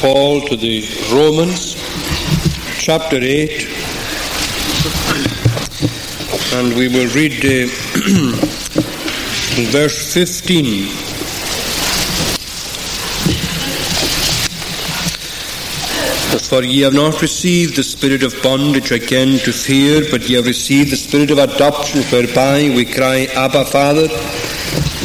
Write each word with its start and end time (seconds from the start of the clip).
Paul 0.00 0.40
to 0.48 0.56
the 0.56 0.80
Romans, 1.12 1.76
chapter 2.78 3.18
8, 3.20 3.68
and 6.54 6.74
we 6.74 6.88
will 6.88 7.06
read 7.12 7.44
uh, 7.44 7.68
verse 9.70 10.14
15. 10.14 10.86
For 16.48 16.62
ye 16.62 16.80
have 16.80 16.94
not 16.94 17.20
received 17.20 17.76
the 17.76 17.82
spirit 17.82 18.22
of 18.22 18.42
bondage 18.42 18.92
again 18.92 19.38
to 19.40 19.52
fear, 19.52 20.06
but 20.10 20.26
ye 20.26 20.36
have 20.36 20.46
received 20.46 20.92
the 20.92 20.96
spirit 20.96 21.30
of 21.30 21.36
adoption, 21.36 22.02
whereby 22.04 22.72
we 22.74 22.86
cry, 22.86 23.26
Abba, 23.34 23.66
Father. 23.66 24.08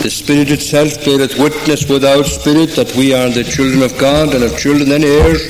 The 0.06 0.12
Spirit 0.12 0.52
itself 0.52 1.04
beareth 1.04 1.40
witness 1.40 1.90
with 1.90 2.06
our 2.06 2.24
spirit 2.24 2.76
that 2.76 2.96
we 2.96 3.12
are 3.16 3.28
the 3.28 3.44
children 3.44 3.82
of 3.82 3.98
God, 3.98 4.36
and 4.36 4.44
of 4.44 4.56
children 4.56 4.92
and 4.92 5.04
heirs, 5.04 5.42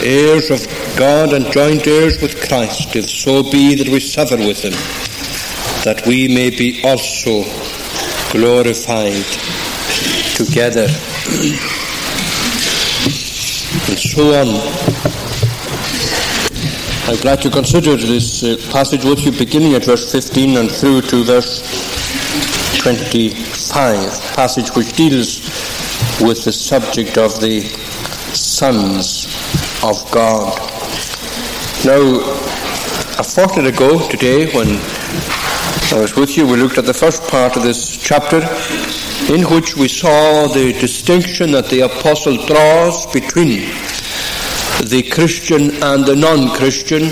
heirs 0.00 0.50
of 0.50 0.66
God, 0.96 1.34
and 1.34 1.44
joint 1.52 1.86
heirs 1.86 2.22
with 2.22 2.40
Christ, 2.48 2.96
if 2.96 3.06
so 3.06 3.42
be 3.42 3.74
that 3.74 3.86
we 3.86 4.00
suffer 4.00 4.38
with 4.38 4.64
him, 4.64 4.72
that 5.84 6.06
we 6.06 6.26
may 6.26 6.48
be 6.48 6.80
also 6.82 7.44
glorified 8.32 9.28
together. 10.40 10.88
and 13.92 13.98
so 14.00 14.24
on. 14.40 14.48
I'd 17.12 17.24
like 17.26 17.42
to 17.42 17.50
consider 17.50 17.98
this 17.98 18.42
uh, 18.42 18.56
passage 18.72 19.04
with 19.04 19.20
you 19.20 19.32
beginning 19.32 19.74
at 19.74 19.84
verse 19.84 20.10
15 20.10 20.56
and 20.56 20.72
through 20.72 21.02
to 21.02 21.24
verse 21.24 21.89
25, 22.82 24.22
passage 24.34 24.70
which 24.74 24.96
deals 24.96 25.40
with 26.22 26.42
the 26.44 26.52
subject 26.52 27.18
of 27.18 27.38
the 27.38 27.60
sons 28.32 29.26
of 29.84 30.10
God. 30.10 30.58
Now, 31.84 32.00
a 33.18 33.22
fortnight 33.22 33.66
ago 33.66 34.08
today, 34.08 34.50
when 34.54 34.68
I 35.92 36.00
was 36.00 36.16
with 36.16 36.38
you, 36.38 36.46
we 36.46 36.56
looked 36.56 36.78
at 36.78 36.86
the 36.86 36.94
first 36.94 37.22
part 37.24 37.54
of 37.58 37.62
this 37.62 37.98
chapter, 37.98 38.38
in 39.30 39.42
which 39.54 39.76
we 39.76 39.86
saw 39.86 40.48
the 40.48 40.72
distinction 40.80 41.50
that 41.50 41.68
the 41.68 41.80
apostle 41.80 42.38
draws 42.46 43.04
between 43.12 43.68
the 44.88 45.06
Christian 45.12 45.70
and 45.82 46.06
the 46.06 46.16
non 46.16 46.56
Christian 46.56 47.02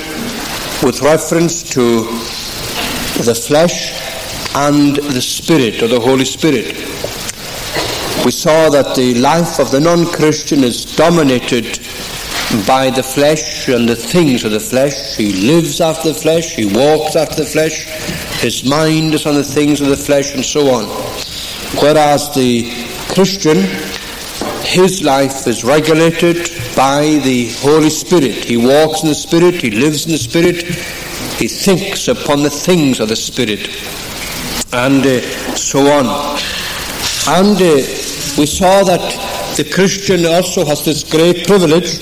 with 0.82 1.02
reference 1.02 1.62
to 1.74 2.04
the 3.22 3.34
flesh 3.34 4.07
and 4.66 4.96
the 4.96 5.22
Spirit, 5.22 5.82
or 5.82 5.86
the 5.86 6.00
Holy 6.00 6.24
Spirit. 6.24 6.74
We 8.24 8.32
saw 8.32 8.68
that 8.70 8.96
the 8.96 9.14
life 9.14 9.60
of 9.60 9.70
the 9.70 9.78
non 9.78 10.06
Christian 10.06 10.64
is 10.64 10.84
dominated 10.96 11.78
by 12.66 12.90
the 12.90 13.02
flesh 13.02 13.68
and 13.68 13.88
the 13.88 13.94
things 13.94 14.42
of 14.42 14.50
the 14.50 14.58
flesh. 14.58 15.16
He 15.16 15.32
lives 15.46 15.80
after 15.80 16.08
the 16.08 16.18
flesh, 16.18 16.56
he 16.56 16.66
walks 16.66 17.14
after 17.14 17.44
the 17.44 17.48
flesh, 17.48 17.86
his 18.40 18.64
mind 18.64 19.14
is 19.14 19.26
on 19.26 19.34
the 19.34 19.44
things 19.44 19.80
of 19.80 19.88
the 19.88 19.96
flesh, 19.96 20.34
and 20.34 20.44
so 20.44 20.62
on. 20.74 20.86
Whereas 21.80 22.34
the 22.34 22.68
Christian, 23.14 23.58
his 24.64 25.04
life 25.04 25.46
is 25.46 25.62
regulated 25.62 26.50
by 26.74 27.20
the 27.22 27.52
Holy 27.60 27.90
Spirit. 27.90 28.44
He 28.44 28.56
walks 28.56 29.02
in 29.02 29.08
the 29.08 29.14
Spirit, 29.14 29.62
he 29.62 29.70
lives 29.70 30.06
in 30.06 30.12
the 30.12 30.18
Spirit, 30.18 30.64
he 31.38 31.46
thinks 31.46 32.08
upon 32.08 32.42
the 32.42 32.50
things 32.50 32.98
of 32.98 33.08
the 33.08 33.16
Spirit 33.16 33.70
and 34.72 35.04
uh, 35.06 35.20
so 35.56 35.80
on. 35.80 36.06
And 37.28 37.56
uh, 37.56 37.74
we 38.38 38.46
saw 38.46 38.84
that 38.84 39.54
the 39.56 39.64
Christian 39.64 40.26
also 40.26 40.64
has 40.64 40.84
this 40.84 41.02
great 41.02 41.46
privilege 41.46 41.98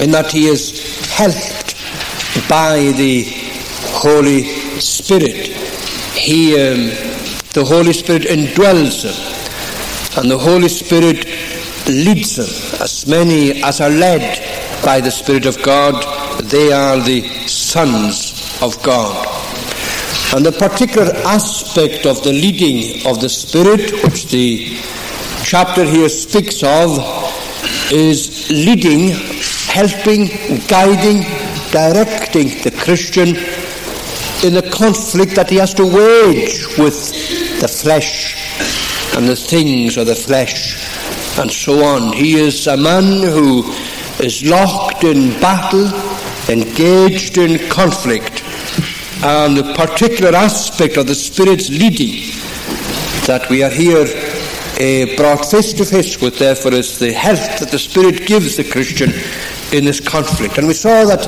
in 0.00 0.10
that 0.10 0.32
he 0.32 0.46
is 0.46 1.08
helped 1.10 1.76
by 2.48 2.92
the 2.96 3.24
Holy 3.92 4.44
Spirit. 4.80 5.48
He, 6.16 6.54
um, 6.54 6.88
the 7.52 7.64
Holy 7.64 7.92
Spirit 7.92 8.22
indwells 8.22 9.04
him, 9.04 10.20
and 10.20 10.30
the 10.30 10.38
Holy 10.38 10.68
Spirit 10.68 11.26
leads 11.86 12.38
him. 12.38 12.80
As 12.82 13.06
many 13.06 13.62
as 13.62 13.80
are 13.80 13.90
led 13.90 14.82
by 14.84 15.00
the 15.00 15.10
Spirit 15.10 15.46
of 15.46 15.62
God, 15.62 15.94
they 16.44 16.72
are 16.72 16.98
the 17.00 17.22
sons 17.46 18.58
of 18.62 18.82
God. 18.82 19.33
And 20.34 20.44
the 20.44 20.50
particular 20.50 21.12
aspect 21.24 22.06
of 22.06 22.24
the 22.24 22.32
leading 22.32 23.06
of 23.06 23.20
the 23.20 23.28
Spirit, 23.28 24.02
which 24.02 24.26
the 24.32 24.66
chapter 25.44 25.84
here 25.84 26.08
speaks 26.08 26.60
of, 26.64 26.98
is 27.92 28.50
leading, 28.50 29.10
helping, 29.68 30.26
guiding, 30.66 31.22
directing 31.70 32.48
the 32.64 32.74
Christian 32.82 33.36
in 34.44 34.56
a 34.56 34.70
conflict 34.72 35.36
that 35.36 35.50
he 35.50 35.56
has 35.58 35.72
to 35.74 35.84
wage 35.84 36.66
with 36.78 37.60
the 37.60 37.68
flesh 37.68 38.34
and 39.16 39.28
the 39.28 39.36
things 39.36 39.96
of 39.96 40.08
the 40.08 40.16
flesh 40.16 41.38
and 41.38 41.48
so 41.48 41.84
on. 41.84 42.12
He 42.12 42.34
is 42.34 42.66
a 42.66 42.76
man 42.76 43.22
who 43.22 43.70
is 44.18 44.44
locked 44.44 45.04
in 45.04 45.30
battle, 45.40 45.86
engaged 46.50 47.38
in 47.38 47.70
conflict 47.70 48.33
and 49.24 49.56
the 49.56 49.72
particular 49.74 50.36
aspect 50.36 50.98
of 50.98 51.06
the 51.06 51.14
Spirit's 51.14 51.70
leading 51.70 52.30
that 53.26 53.46
we 53.48 53.62
are 53.62 53.70
here 53.70 54.04
uh, 54.04 55.16
brought 55.16 55.46
face 55.50 55.72
to 55.72 55.84
face 55.84 56.20
with, 56.20 56.38
therefore, 56.38 56.74
is 56.74 56.98
the 56.98 57.10
help 57.10 57.38
that 57.58 57.70
the 57.70 57.78
Spirit 57.78 58.26
gives 58.26 58.58
the 58.58 58.64
Christian 58.64 59.10
in 59.72 59.86
this 59.86 59.98
conflict. 59.98 60.58
And 60.58 60.66
we 60.66 60.74
saw 60.74 61.06
that 61.06 61.22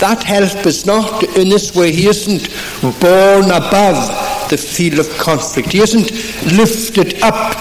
that 0.00 0.22
help 0.22 0.64
is 0.64 0.86
not 0.86 1.22
in 1.36 1.50
this 1.50 1.74
way, 1.74 1.92
he 1.92 2.08
isn't 2.08 2.48
borne 3.00 3.50
above 3.50 4.48
the 4.48 4.56
field 4.56 4.98
of 4.98 5.08
conflict, 5.18 5.72
he 5.72 5.80
isn't 5.80 6.10
lifted 6.56 7.22
up 7.22 7.52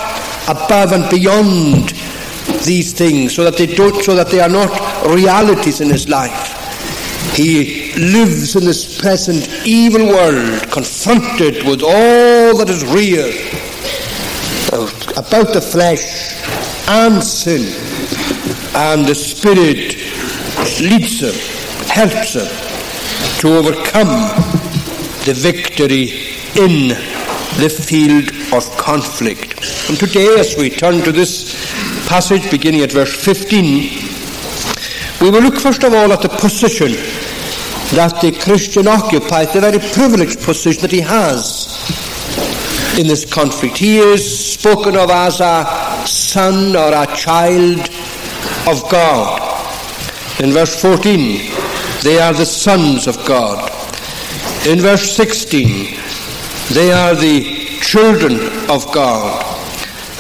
above 0.48 0.94
and 0.94 1.10
beyond 1.10 1.90
these 2.64 2.94
things 2.94 3.36
so 3.36 3.44
that 3.44 3.58
they 3.58 3.68
don't 3.68 4.04
so 4.04 4.16
that 4.16 4.30
they 4.30 4.40
are 4.40 4.50
not 4.50 5.06
realities 5.06 5.82
in 5.82 5.90
his 5.90 6.08
life. 6.08 6.56
He 7.36 7.79
lives 7.98 8.56
in 8.56 8.66
this 8.66 9.00
present 9.00 9.48
evil 9.66 10.08
world, 10.08 10.72
confronted 10.72 11.64
with 11.66 11.82
all 11.82 12.58
that 12.58 12.70
is 12.70 12.84
real 12.86 13.30
about 15.18 15.54
the 15.54 15.62
flesh 15.62 16.36
and 16.88 17.24
sin. 17.24 17.62
And 18.76 19.06
the 19.06 19.16
Spirit 19.16 19.96
leads 20.80 21.22
him, 21.22 21.34
helps 21.90 22.36
him 22.36 22.48
to 23.40 23.58
overcome 23.58 24.08
the 25.26 25.34
victory 25.36 26.12
in 26.56 26.90
the 27.60 27.70
field 27.70 28.30
of 28.54 28.78
conflict. 28.78 29.90
And 29.90 29.98
today, 29.98 30.40
as 30.40 30.56
we 30.58 30.70
turn 30.70 31.04
to 31.04 31.12
this 31.12 31.54
passage 32.08 32.50
beginning 32.50 32.82
at 32.82 32.92
verse 32.92 33.14
15, 33.24 34.10
we 35.22 35.30
will 35.30 35.42
look 35.42 35.60
first 35.60 35.84
of 35.84 35.94
all 35.94 36.14
at 36.14 36.22
the 36.22 36.30
position 36.30 36.94
that 37.96 38.20
the 38.22 38.32
Christian 38.32 38.88
occupies, 38.88 39.52
the 39.54 39.62
very 39.62 39.80
privileged 39.80 40.42
position 40.42 40.82
that 40.82 40.92
he 40.92 41.02
has 41.02 41.68
in 43.00 43.08
this 43.08 43.26
conflict. 43.26 43.78
He 43.78 43.98
is 43.98 44.54
spoken 44.54 44.96
of 44.96 45.10
as 45.10 45.40
a 45.40 46.06
son 46.06 46.76
or 46.76 46.94
a 46.94 47.08
child 47.16 47.80
of 48.68 48.90
God. 48.92 49.42
In 50.40 50.52
verse 50.52 50.80
14, 50.82 51.52
they 52.04 52.20
are 52.20 52.34
the 52.34 52.46
sons 52.46 53.08
of 53.08 53.18
God. 53.26 53.72
In 54.68 54.80
verse 54.80 55.16
16, 55.16 55.98
they 56.74 56.92
are 56.92 57.16
the 57.16 57.80
children 57.82 58.40
of 58.70 58.86
God. 58.94 59.46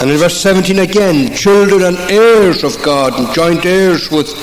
And 0.01 0.09
in 0.09 0.17
verse 0.17 0.41
17 0.41 0.79
again, 0.79 1.35
children 1.35 1.83
and 1.83 1.97
heirs 2.09 2.63
of 2.63 2.81
God 2.81 3.19
and 3.19 3.33
joint 3.33 3.65
heirs 3.65 4.09
with 4.09 4.33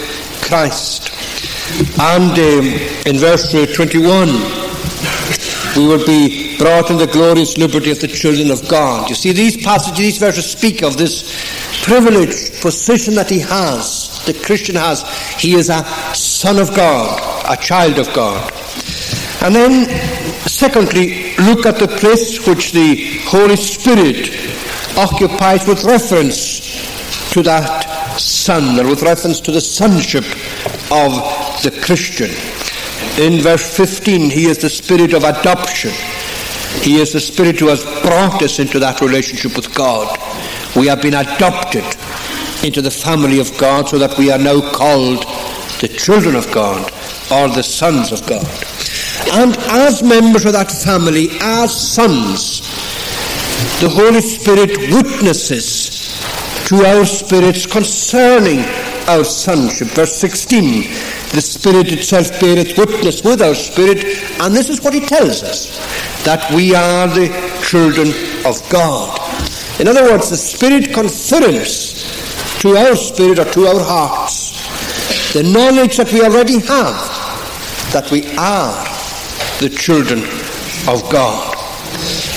Christ. 0.42 1.15
And 1.98 2.32
um, 2.32 2.66
in 3.06 3.18
verse 3.18 3.50
21, 3.50 4.28
we 5.76 5.86
will 5.86 6.04
be 6.06 6.56
brought 6.58 6.90
in 6.90 6.96
the 6.96 7.06
glorious 7.06 7.58
liberty 7.58 7.90
of 7.90 8.00
the 8.00 8.08
children 8.08 8.50
of 8.50 8.66
God. 8.68 9.08
You 9.08 9.14
see, 9.14 9.32
these 9.32 9.62
passages, 9.62 9.98
these 9.98 10.18
verses 10.18 10.50
speak 10.50 10.82
of 10.82 10.96
this 10.96 11.84
privileged 11.84 12.60
position 12.62 13.14
that 13.14 13.28
he 13.30 13.40
has, 13.40 14.24
the 14.26 14.34
Christian 14.34 14.76
has. 14.76 15.02
He 15.38 15.54
is 15.54 15.68
a 15.68 15.84
son 16.14 16.58
of 16.58 16.74
God, 16.74 17.44
a 17.48 17.60
child 17.62 17.98
of 17.98 18.12
God. 18.14 18.50
And 19.42 19.54
then, 19.54 19.88
secondly, 20.48 21.34
look 21.36 21.66
at 21.66 21.78
the 21.78 21.88
place 21.88 22.46
which 22.46 22.72
the 22.72 23.18
Holy 23.24 23.56
Spirit 23.56 24.30
occupies 24.96 25.66
with 25.68 25.84
reference 25.84 27.30
to 27.32 27.42
that 27.42 28.18
son, 28.18 28.80
or 28.80 28.88
with 28.88 29.02
reference 29.02 29.40
to 29.40 29.52
the 29.52 29.60
sonship 29.60 30.24
of 30.90 31.45
the 31.62 31.70
Christian. 31.84 32.30
In 33.22 33.40
verse 33.42 33.76
15, 33.76 34.30
he 34.30 34.46
is 34.46 34.58
the 34.58 34.70
spirit 34.70 35.12
of 35.14 35.24
adoption. 35.24 35.92
He 36.82 37.00
is 37.00 37.12
the 37.12 37.20
spirit 37.20 37.58
who 37.58 37.68
has 37.68 37.84
brought 38.02 38.42
us 38.42 38.58
into 38.58 38.78
that 38.80 39.00
relationship 39.00 39.56
with 39.56 39.74
God. 39.74 40.18
We 40.76 40.86
have 40.88 41.02
been 41.02 41.14
adopted 41.14 41.84
into 42.64 42.82
the 42.82 42.90
family 42.90 43.40
of 43.40 43.56
God 43.58 43.88
so 43.88 43.98
that 43.98 44.18
we 44.18 44.30
are 44.30 44.38
now 44.38 44.60
called 44.72 45.24
the 45.80 45.88
children 45.88 46.34
of 46.34 46.50
God 46.52 46.84
or 47.30 47.48
the 47.48 47.62
sons 47.62 48.12
of 48.12 48.26
God. 48.26 48.46
And 49.32 49.56
as 49.56 50.02
members 50.02 50.44
of 50.44 50.52
that 50.52 50.70
family, 50.70 51.28
as 51.40 51.74
sons, 51.74 52.60
the 53.80 53.88
Holy 53.88 54.20
Spirit 54.20 54.76
witnesses 54.92 56.20
to 56.66 56.84
our 56.84 57.04
spirits 57.04 57.66
concerning 57.66 58.60
our 59.08 59.24
sonship. 59.24 59.88
Verse 59.88 60.16
16, 60.16 60.84
the 61.32 61.40
Spirit 61.40 61.92
itself 61.92 62.40
beareth 62.40 62.78
witness 62.78 63.22
with 63.22 63.42
our 63.42 63.54
spirit, 63.54 64.04
and 64.40 64.54
this 64.54 64.68
is 64.68 64.80
what 64.82 64.94
he 64.94 65.00
tells 65.00 65.42
us, 65.42 65.78
that 66.24 66.50
we 66.54 66.74
are 66.74 67.08
the 67.08 67.28
children 67.64 68.08
of 68.46 68.56
God. 68.70 69.18
In 69.80 69.88
other 69.88 70.04
words, 70.04 70.30
the 70.30 70.36
Spirit 70.36 70.92
confirms 70.94 72.60
to 72.60 72.76
our 72.76 72.96
spirit 72.96 73.38
or 73.38 73.44
to 73.52 73.66
our 73.66 73.80
hearts 73.80 75.32
the 75.32 75.42
knowledge 75.42 75.98
that 75.98 76.10
we 76.12 76.22
already 76.22 76.60
have 76.60 76.96
that 77.92 78.10
we 78.10 78.26
are 78.36 78.72
the 79.60 79.68
children 79.68 80.20
of 80.88 81.02
God. 81.10 81.54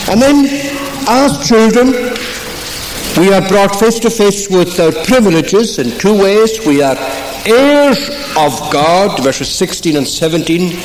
And 0.09 0.21
then, 0.21 0.45
as 1.07 1.47
children, 1.47 1.91
we 3.17 3.33
are 3.33 3.47
brought 3.47 3.75
face 3.75 3.99
to 3.99 4.09
face 4.09 4.49
with 4.49 4.79
our 4.79 4.91
privileges 5.05 5.79
in 5.79 5.97
two 5.97 6.17
ways. 6.17 6.65
We 6.65 6.81
are 6.81 6.95
heirs 7.45 8.09
of 8.37 8.71
God, 8.71 9.21
verses 9.23 9.49
16 9.49 9.95
and 9.95 10.07
17, 10.07 10.77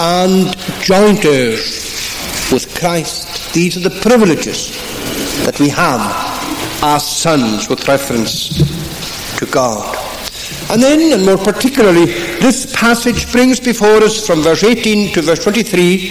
and 0.00 0.56
joint 0.80 1.24
heirs 1.24 2.50
with 2.52 2.74
Christ. 2.78 3.52
These 3.54 3.76
are 3.76 3.88
the 3.88 4.00
privileges 4.00 4.70
that 5.44 5.58
we 5.60 5.68
have 5.70 6.00
as 6.82 7.06
sons 7.06 7.68
with 7.68 7.86
reference 7.88 8.58
to 9.38 9.46
God. 9.46 9.96
And 10.70 10.82
then, 10.82 11.12
and 11.12 11.24
more 11.24 11.38
particularly, 11.38 12.06
this 12.06 12.74
passage 12.74 13.30
brings 13.30 13.60
before 13.60 14.02
us 14.02 14.26
from 14.26 14.42
verse 14.42 14.64
18 14.64 15.12
to 15.14 15.22
verse 15.22 15.42
23 15.42 16.08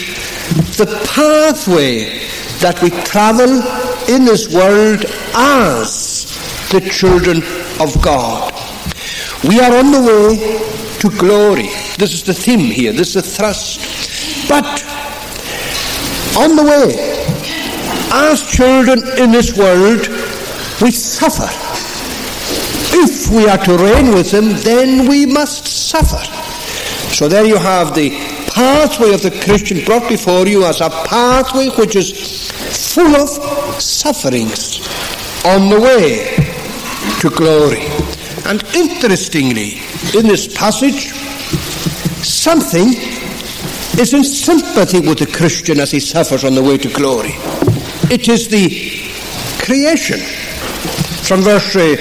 the 0.78 0.86
pathway 1.08 2.20
that 2.60 2.80
we 2.82 2.90
travel 3.04 3.62
in 4.08 4.26
this 4.26 4.54
world 4.54 5.06
as 5.34 6.26
the 6.72 6.82
children 6.82 7.38
of 7.80 8.00
God. 8.02 8.54
We 9.48 9.60
are 9.60 9.76
on 9.78 9.92
the 9.92 10.02
way 10.02 10.71
to 11.02 11.10
glory. 11.18 11.70
This 11.98 12.14
is 12.14 12.24
the 12.24 12.34
theme 12.34 12.60
here, 12.60 12.94
this 12.94 13.16
is 13.16 13.24
the 13.24 13.30
thrust. 13.30 14.48
But 14.48 14.84
on 16.38 16.56
the 16.56 16.64
way, 16.64 17.26
as 18.14 18.44
children 18.48 19.00
in 19.18 19.32
this 19.32 19.58
world, 19.58 20.08
we 20.80 20.92
suffer. 20.92 21.50
If 22.94 23.32
we 23.32 23.48
are 23.48 23.58
to 23.58 23.78
reign 23.78 24.14
with 24.14 24.32
him, 24.32 24.50
then 24.64 25.10
we 25.10 25.26
must 25.26 25.66
suffer. 25.66 26.24
So 27.14 27.28
there 27.28 27.46
you 27.46 27.58
have 27.58 27.96
the 27.96 28.12
pathway 28.54 29.14
of 29.14 29.24
the 29.24 29.32
Christian 29.44 29.84
brought 29.84 30.08
before 30.08 30.48
you 30.48 30.66
as 30.66 30.82
a 30.82 30.90
pathway 30.90 31.70
which 31.70 31.96
is 31.96 32.52
full 32.94 33.16
of 33.16 33.30
sufferings 33.82 34.86
on 35.46 35.70
the 35.70 35.80
way 35.80 36.36
to 37.22 37.30
glory. 37.32 38.21
And 38.46 38.64
interestingly, 38.76 39.82
in 40.18 40.28
this 40.28 40.48
passage, 40.56 41.12
something 42.24 42.94
is 44.00 44.14
in 44.14 44.24
sympathy 44.24 45.00
with 45.00 45.20
the 45.20 45.28
Christian 45.28 45.80
as 45.80 45.92
he 45.92 46.00
suffers 46.00 46.44
on 46.44 46.56
the 46.56 46.64
way 46.64 46.78
to 46.78 46.90
glory. 46.90 47.34
It 48.10 48.28
is 48.28 48.48
the 48.48 48.70
creation. 49.64 50.20
From 51.24 51.42
verse 51.42 51.76
uh, 51.76 51.96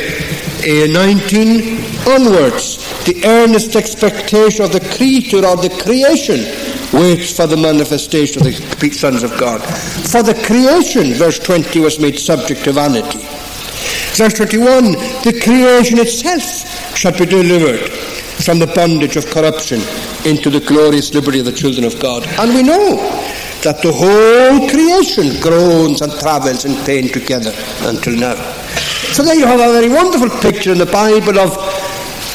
19 0.64 1.78
onwards, 2.08 3.04
the 3.04 3.22
earnest 3.24 3.76
expectation 3.76 4.64
of 4.64 4.72
the 4.72 4.80
creature 4.96 5.44
or 5.44 5.56
the 5.56 5.70
creation 5.82 6.40
waits 6.92 7.36
for 7.36 7.46
the 7.46 7.56
manifestation 7.56 8.46
of 8.46 8.80
the 8.80 8.90
sons 8.90 9.22
of 9.22 9.30
God. 9.38 9.60
For 10.10 10.22
the 10.22 10.34
creation, 10.46 11.12
verse 11.14 11.38
20, 11.38 11.80
was 11.80 12.00
made 12.00 12.18
subject 12.18 12.64
to 12.64 12.72
vanity. 12.72 13.20
Verse 14.16 14.34
21, 14.34 14.92
the 15.22 15.40
creation 15.42 15.98
itself 15.98 16.96
shall 16.96 17.16
be 17.16 17.24
delivered 17.24 17.88
from 18.42 18.58
the 18.58 18.66
bondage 18.66 19.16
of 19.16 19.26
corruption 19.26 19.80
into 20.24 20.50
the 20.50 20.60
glorious 20.66 21.14
liberty 21.14 21.40
of 21.40 21.46
the 21.46 21.52
children 21.52 21.84
of 21.84 21.98
God. 22.00 22.26
And 22.38 22.54
we 22.54 22.62
know 22.62 22.96
that 23.62 23.80
the 23.82 23.92
whole 23.92 24.68
creation 24.68 25.40
groans 25.40 26.00
and 26.00 26.12
travels 26.18 26.64
in 26.64 26.74
pain 26.84 27.08
together 27.08 27.52
until 27.82 28.16
now. 28.16 28.34
So 29.12 29.22
there 29.22 29.36
you 29.36 29.46
have 29.46 29.60
a 29.60 29.72
very 29.72 29.88
wonderful 29.88 30.30
picture 30.40 30.72
in 30.72 30.78
the 30.78 30.86
Bible 30.86 31.38
of 31.38 31.54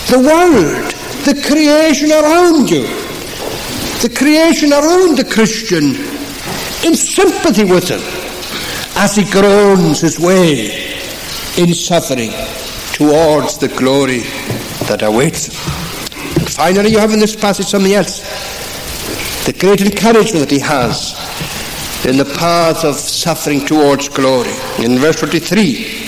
the 0.10 0.20
world, 0.20 0.92
the 1.26 1.42
creation 1.46 2.12
around 2.12 2.70
you, 2.70 2.86
the 4.02 4.14
creation 4.16 4.72
around 4.72 5.18
the 5.18 5.26
Christian 5.26 5.96
in 6.86 6.96
sympathy 6.96 7.64
with 7.64 7.90
him 7.90 8.02
as 8.98 9.16
he 9.16 9.30
groans 9.30 10.02
his 10.02 10.20
way 10.20 10.85
in 11.58 11.74
suffering 11.74 12.32
towards 12.94 13.58
the 13.58 13.68
glory 13.78 14.20
that 14.88 15.02
awaits. 15.02 15.48
And 16.38 16.50
finally, 16.50 16.92
you 16.92 17.00
have 17.00 17.12
in 17.12 17.20
this 17.20 17.36
passage 17.36 17.68
something 17.68 17.94
else 17.94 18.20
the 19.46 19.54
great 19.54 19.82
encouragement 19.82 20.40
that 20.40 20.52
he 20.52 20.60
has 20.60 21.14
in 22.06 22.18
the 22.18 22.26
path 22.26 22.84
of 22.84 22.96
suffering 22.96 23.66
towards 23.66 24.10
glory. 24.10 24.52
In 24.80 24.98
verse 24.98 25.20
23, 25.20 26.06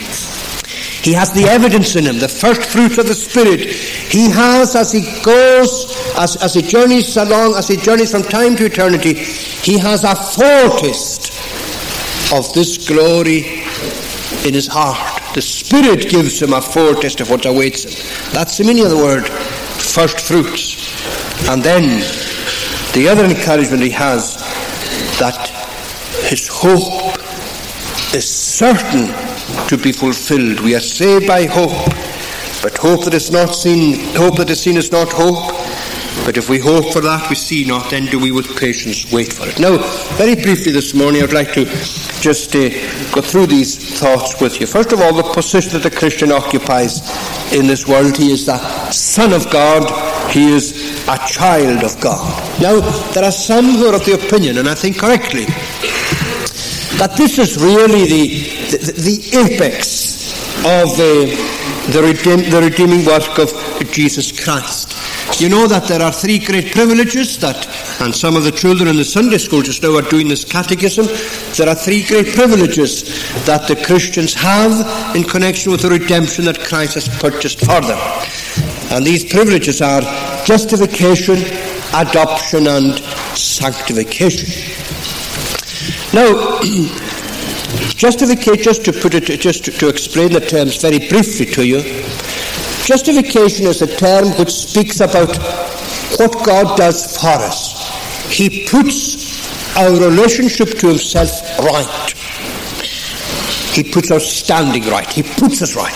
he 1.08 1.14
has 1.14 1.32
the 1.32 1.46
evidence 1.46 1.96
in 1.96 2.06
him, 2.06 2.20
the 2.20 2.28
first 2.28 2.64
fruits 2.70 2.98
of 2.98 3.08
the 3.08 3.14
Spirit. 3.14 3.62
He 3.62 4.30
has, 4.30 4.76
as 4.76 4.92
he 4.92 5.02
goes, 5.24 5.96
as, 6.18 6.36
as 6.38 6.54
he 6.54 6.62
journeys 6.62 7.16
along, 7.16 7.56
as 7.56 7.68
he 7.68 7.78
journeys 7.78 8.12
from 8.12 8.24
time 8.24 8.56
to 8.58 8.66
eternity, 8.66 9.14
he 9.14 9.78
has 9.78 10.04
a 10.04 10.16
foretaste 10.16 11.32
of 12.34 12.52
this 12.54 12.88
glory 12.88 13.64
in 14.46 14.54
his 14.54 14.68
heart. 14.68 15.17
The 15.38 15.44
Spirit 15.44 16.10
gives 16.10 16.42
him 16.42 16.54
a 16.54 16.60
foretaste 16.60 17.22
of 17.22 17.30
what 17.30 17.46
awaits 17.46 17.84
him. 17.84 18.34
That's 18.34 18.58
the 18.58 18.64
meaning 18.64 18.86
of 18.86 18.90
the 18.90 18.98
word 18.98 19.28
first 19.28 20.20
fruits. 20.22 20.98
And 21.48 21.62
then 21.62 22.00
the 22.96 23.08
other 23.08 23.24
encouragement 23.24 23.84
he 23.84 23.92
has 23.92 24.38
that 25.20 25.48
his 26.28 26.48
hope 26.52 27.20
is 28.16 28.28
certain 28.28 29.14
to 29.68 29.78
be 29.78 29.92
fulfilled. 29.92 30.62
We 30.62 30.76
are 30.76 30.80
saved 30.80 31.28
by 31.28 31.46
hope, 31.46 31.86
but 32.64 32.76
hope 32.76 33.04
that 33.06 33.14
is 33.14 33.30
not 33.30 33.54
seen, 33.54 34.16
hope 34.16 34.38
that 34.38 34.50
is 34.50 34.60
seen 34.60 34.76
is 34.76 34.92
not 34.92 35.10
hope. 35.12 35.54
But 36.28 36.36
if 36.36 36.50
we 36.50 36.60
hope 36.60 36.92
for 36.92 37.00
that 37.00 37.30
we 37.30 37.36
see 37.36 37.64
not, 37.64 37.90
then 37.90 38.06
do 38.08 38.20
we 38.20 38.34
with 38.34 38.60
patience 38.60 39.10
wait 39.14 39.32
for 39.32 39.48
it. 39.48 39.62
Now, 39.62 39.78
very 40.18 40.36
briefly 40.36 40.74
this 40.74 40.94
morning, 40.94 41.24
I'd 41.24 41.32
like 41.32 41.54
to 41.54 41.64
just 42.20 42.54
uh, 42.54 42.68
go 43.16 43.22
through 43.22 43.48
these 43.48 43.98
thoughts 43.98 44.42
with 44.42 44.60
you. 44.60 44.68
First 44.68 44.92
of 44.92 45.00
all, 45.00 45.14
the 45.14 45.24
position 45.24 45.72
that 45.80 45.90
the 45.90 45.98
Christian 45.98 46.34
occupies 46.34 47.00
in 47.54 47.66
this 47.66 47.88
world. 47.88 48.18
He 48.18 48.34
is 48.34 48.46
the 48.46 48.58
Son 48.92 49.32
of 49.32 49.50
God. 49.50 49.88
He 50.30 50.52
is 50.52 51.08
a 51.08 51.18
child 51.30 51.86
of 51.86 51.98
God. 52.02 52.62
Now, 52.62 52.82
there 53.14 53.24
are 53.24 53.32
some 53.32 53.64
who 53.64 53.86
are 53.86 53.96
of 53.96 54.04
the 54.04 54.16
opinion, 54.16 54.58
and 54.58 54.68
I 54.68 54.76
think 54.76 55.00
correctly, 55.00 55.46
that 57.00 57.16
this 57.16 57.40
is 57.40 57.56
really 57.56 58.04
the, 58.04 58.78
the, 58.78 58.92
the 59.00 59.38
apex 59.38 60.36
of 60.66 60.92
uh, 60.92 61.08
the, 61.94 62.02
redeem, 62.04 62.50
the 62.52 62.60
redeeming 62.70 63.06
work 63.06 63.40
of 63.40 63.50
Jesus 63.94 64.38
Christ. 64.44 64.87
You 65.40 65.50
know 65.50 65.68
that 65.68 65.88
there 65.88 66.02
are 66.02 66.12
three 66.12 66.40
great 66.40 66.72
privileges 66.72 67.38
that, 67.42 67.68
and 68.02 68.16
some 68.16 68.36
of 68.36 68.44
the 68.44 68.52
children 68.52 68.90
in 68.90 68.96
the 68.96 69.06
Sunday 69.06 69.38
school 69.38 69.62
just 69.62 69.84
now 69.84 69.96
are 69.96 70.02
doing 70.02 70.28
this 70.28 70.44
catechism. 70.44 71.06
There 71.56 71.70
are 71.70 71.76
three 71.76 72.04
great 72.08 72.34
privileges 72.34 73.04
that 73.46 73.68
the 73.68 73.76
Christians 73.76 74.34
have 74.34 75.16
in 75.16 75.24
connection 75.24 75.72
with 75.72 75.84
the 75.84 75.90
redemption 75.90 76.46
that 76.46 76.58
Christ 76.60 76.96
has 76.96 77.08
purchased 77.20 77.60
for 77.60 77.82
them. 77.82 78.00
And 78.90 79.06
these 79.06 79.24
privileges 79.32 79.80
are 79.80 80.02
justification, 80.44 81.38
adoption, 81.94 82.66
and 82.66 82.98
sanctification. 83.38 84.50
Now, 86.18 86.62
justification, 87.94 88.64
just 88.64 88.86
to 88.86 88.92
put 88.92 89.14
it, 89.14 89.40
just 89.40 89.66
to, 89.66 89.72
to 89.72 89.88
explain 89.88 90.32
the 90.32 90.42
terms 90.42 90.82
very 90.82 90.98
briefly 90.98 91.46
to 91.46 91.64
you, 91.64 91.84
justification 92.88 93.68
is 93.68 93.82
a 93.82 93.98
term 93.98 94.30
which 94.40 94.50
speaks 94.50 95.02
about 95.02 95.28
what 96.18 96.32
God 96.46 96.78
does 96.78 97.18
for 97.18 97.28
us. 97.28 97.76
He 98.34 98.66
puts 98.66 99.76
our 99.76 99.92
relationship 99.92 100.70
to 100.80 100.88
Himself 100.88 101.60
right. 101.60 102.14
He 103.76 103.84
puts 103.84 104.10
our 104.10 104.22
standing 104.22 104.84
right. 104.84 105.08
He 105.12 105.22
puts 105.22 105.62
us 105.62 105.76
right. 105.76 105.94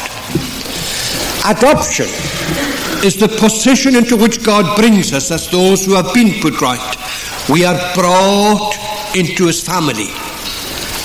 Adoption 1.55 2.07
is 3.05 3.15
the 3.15 3.29
position 3.39 3.95
into 3.95 4.17
which 4.17 4.43
God 4.43 4.75
brings 4.75 5.13
us 5.13 5.31
as 5.31 5.49
those 5.49 5.85
who 5.85 5.95
have 5.95 6.13
been 6.13 6.41
put 6.41 6.59
right. 6.59 6.95
We 7.49 7.63
are 7.63 7.79
brought 7.95 8.75
into 9.15 9.47
his 9.47 9.63
family 9.63 10.09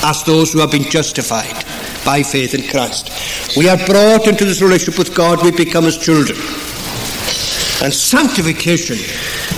as 0.03 0.25
those 0.25 0.53
who 0.53 0.59
have 0.59 0.73
been 0.73 0.91
justified 0.91 1.66
by 2.07 2.23
faith 2.23 2.55
in 2.55 2.63
Christ. 2.63 3.57
We 3.57 3.69
are 3.69 3.77
brought 3.85 4.29
into 4.29 4.47
this 4.47 4.63
relationship 4.63 4.99
with 4.99 5.15
God, 5.15 5.43
we 5.43 5.51
become 5.51 5.85
his 5.85 5.99
children. 5.99 6.39
And 7.83 7.93
sanctification 7.93 8.97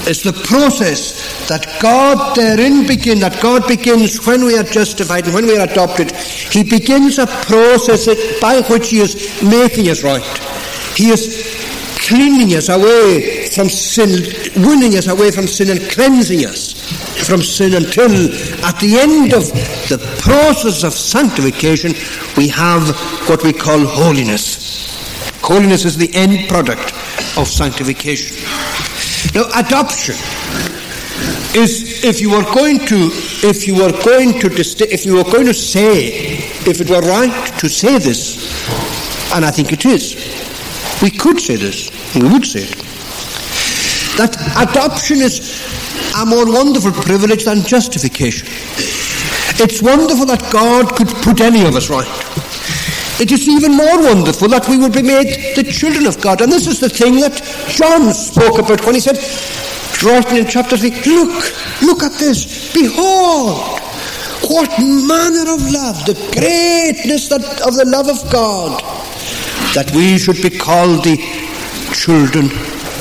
is 0.08 0.24
the 0.24 0.32
process 0.32 1.46
that 1.48 1.78
God 1.80 2.34
therein 2.34 2.86
begins, 2.86 3.20
that 3.20 3.40
God 3.40 3.68
begins 3.68 4.26
when 4.26 4.44
we 4.44 4.58
are 4.58 4.64
justified 4.64 5.26
and 5.26 5.34
when 5.34 5.46
we 5.46 5.56
are 5.56 5.68
adopted. 5.68 6.10
He 6.10 6.64
begins 6.64 7.18
a 7.18 7.26
process 7.26 8.08
by 8.40 8.62
which 8.62 8.90
He 8.90 8.98
is 8.98 9.40
making 9.42 9.88
us 9.88 10.02
right. 10.02 10.24
He 10.96 11.10
is 11.10 11.46
cleaning 12.08 12.56
us 12.56 12.68
away 12.68 13.46
from 13.48 13.68
sin, 13.68 14.10
winning 14.64 14.96
us 14.96 15.06
away 15.06 15.30
from 15.30 15.46
sin 15.46 15.70
and 15.70 15.90
cleansing 15.90 16.44
us 16.44 16.67
from 17.28 17.42
sin 17.42 17.74
until 17.74 18.10
at 18.64 18.80
the 18.80 18.96
end 18.98 19.34
of 19.34 19.44
the 19.92 19.98
process 20.18 20.82
of 20.82 20.94
sanctification 20.94 21.92
we 22.38 22.48
have 22.48 22.88
what 23.28 23.44
we 23.44 23.52
call 23.52 23.84
holiness. 23.84 24.66
Holiness 25.42 25.84
is 25.84 25.98
the 25.98 26.10
end 26.14 26.48
product 26.48 26.92
of 27.36 27.46
sanctification. 27.46 28.34
Now, 29.34 29.44
adoption 29.60 30.14
is 31.54 32.02
if 32.02 32.20
you 32.22 32.32
are 32.32 32.44
going 32.54 32.78
to 32.86 33.10
if 33.44 33.66
you 33.66 33.74
were 33.74 33.92
going 34.04 34.40
to 34.40 34.46
if 34.48 35.04
you 35.04 35.16
were 35.16 35.24
going 35.24 35.46
to 35.46 35.54
say 35.54 36.08
if 36.64 36.80
it 36.80 36.88
were 36.88 37.00
right 37.00 37.58
to 37.58 37.68
say 37.68 37.98
this, 37.98 38.48
and 39.34 39.44
I 39.44 39.50
think 39.50 39.72
it 39.72 39.84
is, 39.84 40.14
we 41.02 41.10
could 41.10 41.40
say 41.40 41.56
this, 41.56 41.90
we 42.14 42.22
would 42.28 42.46
say 42.46 42.60
it, 42.62 42.78
that 44.16 44.34
adoption 44.56 45.18
is 45.18 45.77
a 46.16 46.26
more 46.26 46.46
wonderful 46.46 46.92
privilege 46.92 47.44
than 47.44 47.62
justification. 47.62 48.46
It's 49.60 49.82
wonderful 49.82 50.26
that 50.26 50.52
God 50.52 50.94
could 50.94 51.08
put 51.08 51.40
any 51.40 51.66
of 51.66 51.74
us 51.74 51.90
right. 51.90 52.06
It 53.20 53.32
is 53.32 53.48
even 53.48 53.74
more 53.74 53.98
wonderful 53.98 54.48
that 54.48 54.68
we 54.68 54.78
would 54.78 54.92
be 54.92 55.02
made 55.02 55.56
the 55.56 55.64
children 55.64 56.06
of 56.06 56.20
God. 56.20 56.40
And 56.40 56.52
this 56.52 56.68
is 56.68 56.78
the 56.78 56.88
thing 56.88 57.18
that 57.20 57.34
John 57.66 58.14
spoke 58.14 58.58
about 58.58 58.86
when 58.86 58.94
he 58.94 59.00
said, 59.00 59.18
writing 60.06 60.38
in 60.38 60.46
chapter 60.46 60.76
3, 60.76 60.90
look, 60.90 61.82
look 61.82 62.02
at 62.04 62.12
this, 62.18 62.72
behold, 62.72 63.80
what 64.46 64.70
manner 64.78 65.50
of 65.50 65.60
love, 65.66 66.06
the 66.06 66.14
greatness 66.30 67.28
that, 67.28 67.42
of 67.66 67.74
the 67.74 67.84
love 67.84 68.06
of 68.06 68.22
God, 68.30 68.80
that 69.74 69.90
we 69.94 70.16
should 70.16 70.40
be 70.40 70.50
called 70.50 71.02
the 71.02 71.18
children 71.92 72.46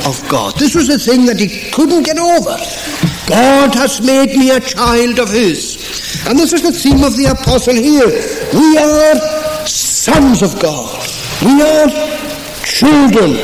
of 0.06 0.18
God. 0.28 0.58
This 0.58 0.74
was 0.74 0.88
the 0.88 0.98
thing 0.98 1.26
that 1.26 1.40
he 1.40 1.70
couldn't 1.70 2.04
get 2.04 2.18
over. 2.18 2.58
God 3.28 3.76
has 3.76 4.00
made 4.02 4.30
me 4.38 4.52
a 4.52 4.60
child 4.60 5.20
of 5.20 5.30
his. 5.30 6.26
And 6.28 6.40
this 6.40 6.54
is 6.54 6.62
the 6.62 6.72
theme 6.72 7.04
of 7.04 7.18
the 7.18 7.26
apostle 7.26 7.76
here. 7.76 8.08
We 8.54 8.78
are 8.78 9.68
sons 9.68 10.42
of 10.42 10.60
God. 10.62 10.96
We 11.44 11.62
are 11.62 11.90
children 12.64 13.36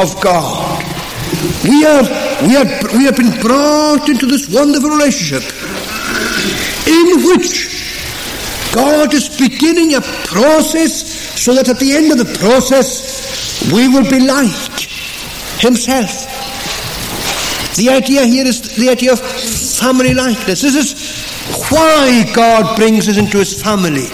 of 0.00 0.18
God. 0.22 0.82
We 1.62 1.84
are, 1.84 2.02
we 2.48 2.56
are, 2.56 2.64
we 2.96 3.04
have 3.04 3.16
been 3.16 3.38
brought 3.40 4.08
into 4.08 4.26
this 4.26 4.48
wonderful 4.48 4.90
relationship 4.90 5.44
in 6.88 7.24
which 7.28 8.72
God 8.72 9.12
is 9.12 9.28
beginning 9.38 9.94
a 9.94 10.00
process 10.00 11.40
so 11.40 11.54
that 11.54 11.68
at 11.68 11.78
the 11.78 11.92
end 11.92 12.12
of 12.12 12.18
the 12.18 12.38
process 12.38 13.70
we 13.72 13.88
will 13.88 14.08
be 14.08 14.26
like 14.26 14.80
Himself. 15.60 16.29
The 17.76 17.88
idea 17.90 18.24
here 18.24 18.46
is 18.46 18.76
the 18.76 18.88
idea 18.90 19.12
of 19.12 19.20
family 19.20 20.14
likeness. 20.14 20.62
This 20.62 20.74
is 20.74 21.70
why 21.70 22.30
God 22.34 22.76
brings 22.76 23.08
us 23.08 23.16
into 23.16 23.38
His 23.38 23.62
family 23.62 24.06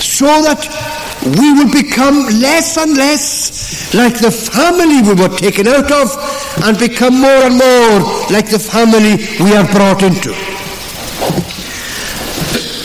so 0.00 0.26
that 0.42 0.60
we 1.24 1.52
will 1.54 1.72
become 1.72 2.26
less 2.40 2.76
and 2.76 2.96
less 2.96 3.94
like 3.94 4.18
the 4.20 4.30
family 4.30 5.00
we 5.02 5.14
were 5.14 5.34
taken 5.36 5.66
out 5.66 5.90
of 5.90 6.10
and 6.64 6.78
become 6.78 7.18
more 7.18 7.42
and 7.48 7.56
more 7.56 8.00
like 8.30 8.50
the 8.50 8.58
family 8.58 9.16
we 9.42 9.56
are 9.56 9.66
brought 9.72 10.02
into. 10.02 10.34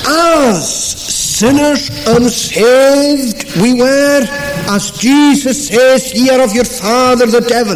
As 0.08 0.70
sinners 1.00 1.89
unsaved 2.08 3.62
we 3.62 3.74
were, 3.74 4.22
as 4.70 4.91
Jesus 4.91 5.68
says, 5.68 6.13
ye 6.13 6.29
are 6.29 6.41
of 6.41 6.53
your 6.53 6.65
father 6.65 7.25
the 7.25 7.41
devil. 7.41 7.75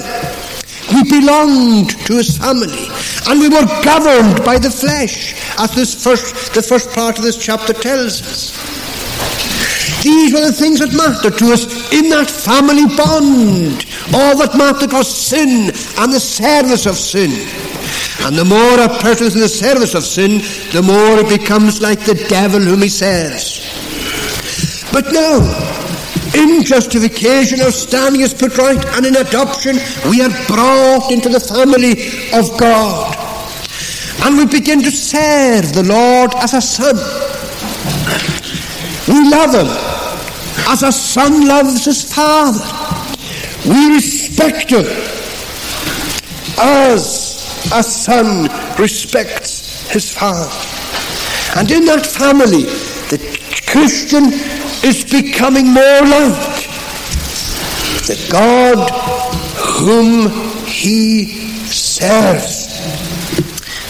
We 0.93 1.03
belonged 1.09 1.91
to 2.05 2.17
his 2.17 2.37
family 2.37 2.87
and 3.27 3.39
we 3.39 3.49
were 3.49 3.65
governed 3.83 4.43
by 4.45 4.59
the 4.59 4.69
flesh, 4.69 5.33
as 5.59 5.71
this 5.71 6.03
first, 6.03 6.53
the 6.53 6.61
first 6.61 6.91
part 6.93 7.17
of 7.17 7.23
this 7.23 7.37
chapter 7.37 7.73
tells 7.73 8.21
us. 8.21 8.73
These 10.03 10.33
were 10.33 10.41
the 10.41 10.51
things 10.51 10.79
that 10.79 10.93
mattered 10.93 11.37
to 11.39 11.53
us 11.53 11.63
in 11.93 12.09
that 12.09 12.29
family 12.29 12.85
bond. 12.95 13.85
All 14.13 14.37
that 14.37 14.55
mattered 14.57 14.91
was 14.91 15.07
sin 15.07 15.71
and 15.97 16.11
the 16.11 16.19
service 16.19 16.85
of 16.85 16.95
sin. 16.95 17.31
And 18.25 18.35
the 18.35 18.45
more 18.45 18.79
a 18.79 18.89
person 19.01 19.27
is 19.27 19.35
in 19.35 19.41
the 19.41 19.49
service 19.49 19.95
of 19.95 20.03
sin, 20.03 20.39
the 20.73 20.83
more 20.83 21.19
it 21.19 21.29
becomes 21.39 21.81
like 21.81 21.99
the 22.01 22.15
devil 22.27 22.59
whom 22.59 22.81
he 22.81 22.89
serves. 22.89 23.63
But 24.91 25.11
now, 25.11 25.39
in 26.35 26.63
justification, 26.63 27.61
our 27.61 27.71
standing 27.71 28.21
is 28.21 28.33
put 28.33 28.57
right, 28.57 28.83
and 28.95 29.05
in 29.05 29.15
adoption, 29.15 29.77
we 30.09 30.21
are 30.21 30.31
brought 30.47 31.11
into 31.11 31.29
the 31.29 31.39
family 31.39 31.93
of 32.33 32.57
God. 32.59 33.15
And 34.25 34.37
we 34.37 34.45
begin 34.45 34.81
to 34.83 34.91
serve 34.91 35.73
the 35.73 35.83
Lord 35.83 36.33
as 36.35 36.53
a 36.53 36.61
son. 36.61 36.95
We 39.07 39.29
love 39.29 39.53
him 39.53 39.67
as 40.69 40.81
a 40.81 40.91
son 40.91 41.47
loves 41.47 41.85
his 41.85 42.13
father. 42.13 42.63
We 43.67 43.95
respect 43.95 44.71
him 44.71 44.85
as 46.57 47.43
a 47.73 47.83
son 47.83 48.49
respects 48.79 49.89
his 49.91 50.11
father. 50.11 50.49
And 51.59 51.69
in 51.69 51.85
that 51.85 52.05
family, 52.05 52.63
the 53.09 53.19
Christian 53.67 54.31
is 54.83 55.03
becoming 55.09 55.67
more 55.67 56.01
like 56.01 56.67
the 58.05 58.27
God 58.31 58.89
whom 59.79 60.29
he 60.65 61.25
serves. 61.67 62.73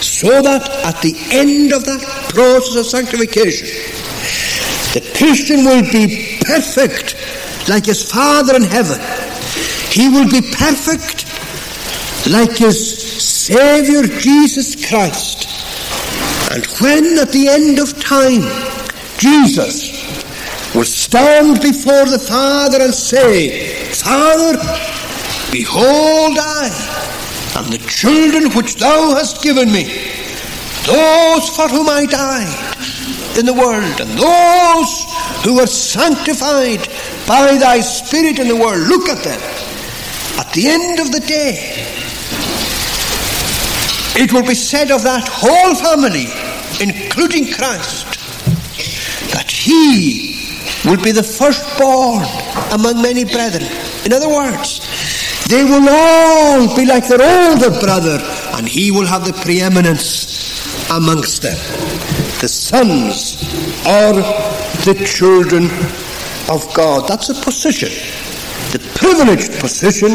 So 0.06 0.42
that 0.42 0.70
at 0.86 1.02
the 1.02 1.16
end 1.32 1.74
of 1.74 1.84
that 1.86 2.02
process 2.30 2.76
of 2.76 2.86
sanctification, 2.86 3.68
the 4.94 5.02
Christian 5.18 5.66
will 5.66 5.82
be 5.92 6.38
perfect 6.46 7.16
like 7.68 7.86
his 7.86 8.12
Father 8.12 8.56
in 8.56 8.64
heaven. 8.64 9.00
He 9.90 10.10
will 10.10 10.30
be 10.30 10.42
perfect 10.42 11.26
like 12.30 12.56
his 12.58 13.24
Saviour 13.24 14.04
Jesus 14.04 14.88
Christ. 14.88 15.50
And 16.52 16.66
when 16.80 17.18
at 17.18 17.32
the 17.32 17.48
end 17.50 17.80
of 17.80 18.00
time 18.00 18.44
Jesus 19.18 19.83
stand 21.14 21.62
before 21.62 22.06
the 22.10 22.18
Father 22.18 22.82
and 22.82 22.92
say, 22.92 23.86
Father, 23.94 24.58
behold 25.52 26.40
I 26.42 26.74
and 27.56 27.72
the 27.72 27.78
children 27.88 28.50
which 28.58 28.78
thou 28.78 29.14
hast 29.14 29.44
given 29.44 29.72
me, 29.72 29.84
those 30.90 31.50
for 31.56 31.70
whom 31.70 31.88
I 31.88 32.08
died 32.10 33.38
in 33.38 33.46
the 33.46 33.54
world, 33.54 34.02
and 34.02 34.10
those 34.18 35.06
who 35.46 35.60
are 35.60 35.68
sanctified 35.68 36.82
by 37.28 37.58
thy 37.60 37.80
Spirit 37.82 38.40
in 38.40 38.48
the 38.48 38.56
world. 38.56 38.88
Look 38.88 39.08
at 39.08 39.24
them. 39.24 39.42
At 40.40 40.52
the 40.52 40.66
end 40.66 41.00
of 41.00 41.12
the 41.12 41.20
day, 41.20 41.78
it 44.20 44.34
will 44.34 44.48
be 44.48 44.56
said 44.56 44.90
of 44.90 45.04
that 45.04 45.30
whole 45.30 45.76
family, 45.76 46.26
including 46.82 47.54
Christ, 47.54 48.18
that 49.32 49.52
he 49.52 50.33
will 50.86 51.02
be 51.02 51.12
the 51.12 51.24
firstborn 51.24 52.24
among 52.72 53.02
many 53.02 53.24
brethren. 53.24 53.64
In 54.06 54.14
other 54.14 54.30
words, 54.30 54.82
they 55.48 55.64
will 55.64 55.88
all 55.88 56.76
be 56.76 56.86
like 56.86 57.08
their 57.08 57.22
older 57.22 57.72
brother, 57.80 58.20
and 58.56 58.68
he 58.68 58.92
will 58.92 59.06
have 59.06 59.26
the 59.26 59.34
preeminence 59.34 60.90
amongst 60.90 61.42
them. 61.42 61.58
The 62.42 62.48
sons 62.48 63.44
are 63.86 64.14
the 64.84 64.96
children 65.06 65.66
of 66.50 66.74
God. 66.74 67.08
That's 67.08 67.30
a 67.30 67.36
position, 67.36 67.90
the 68.72 68.80
privileged 68.96 69.60
position 69.60 70.10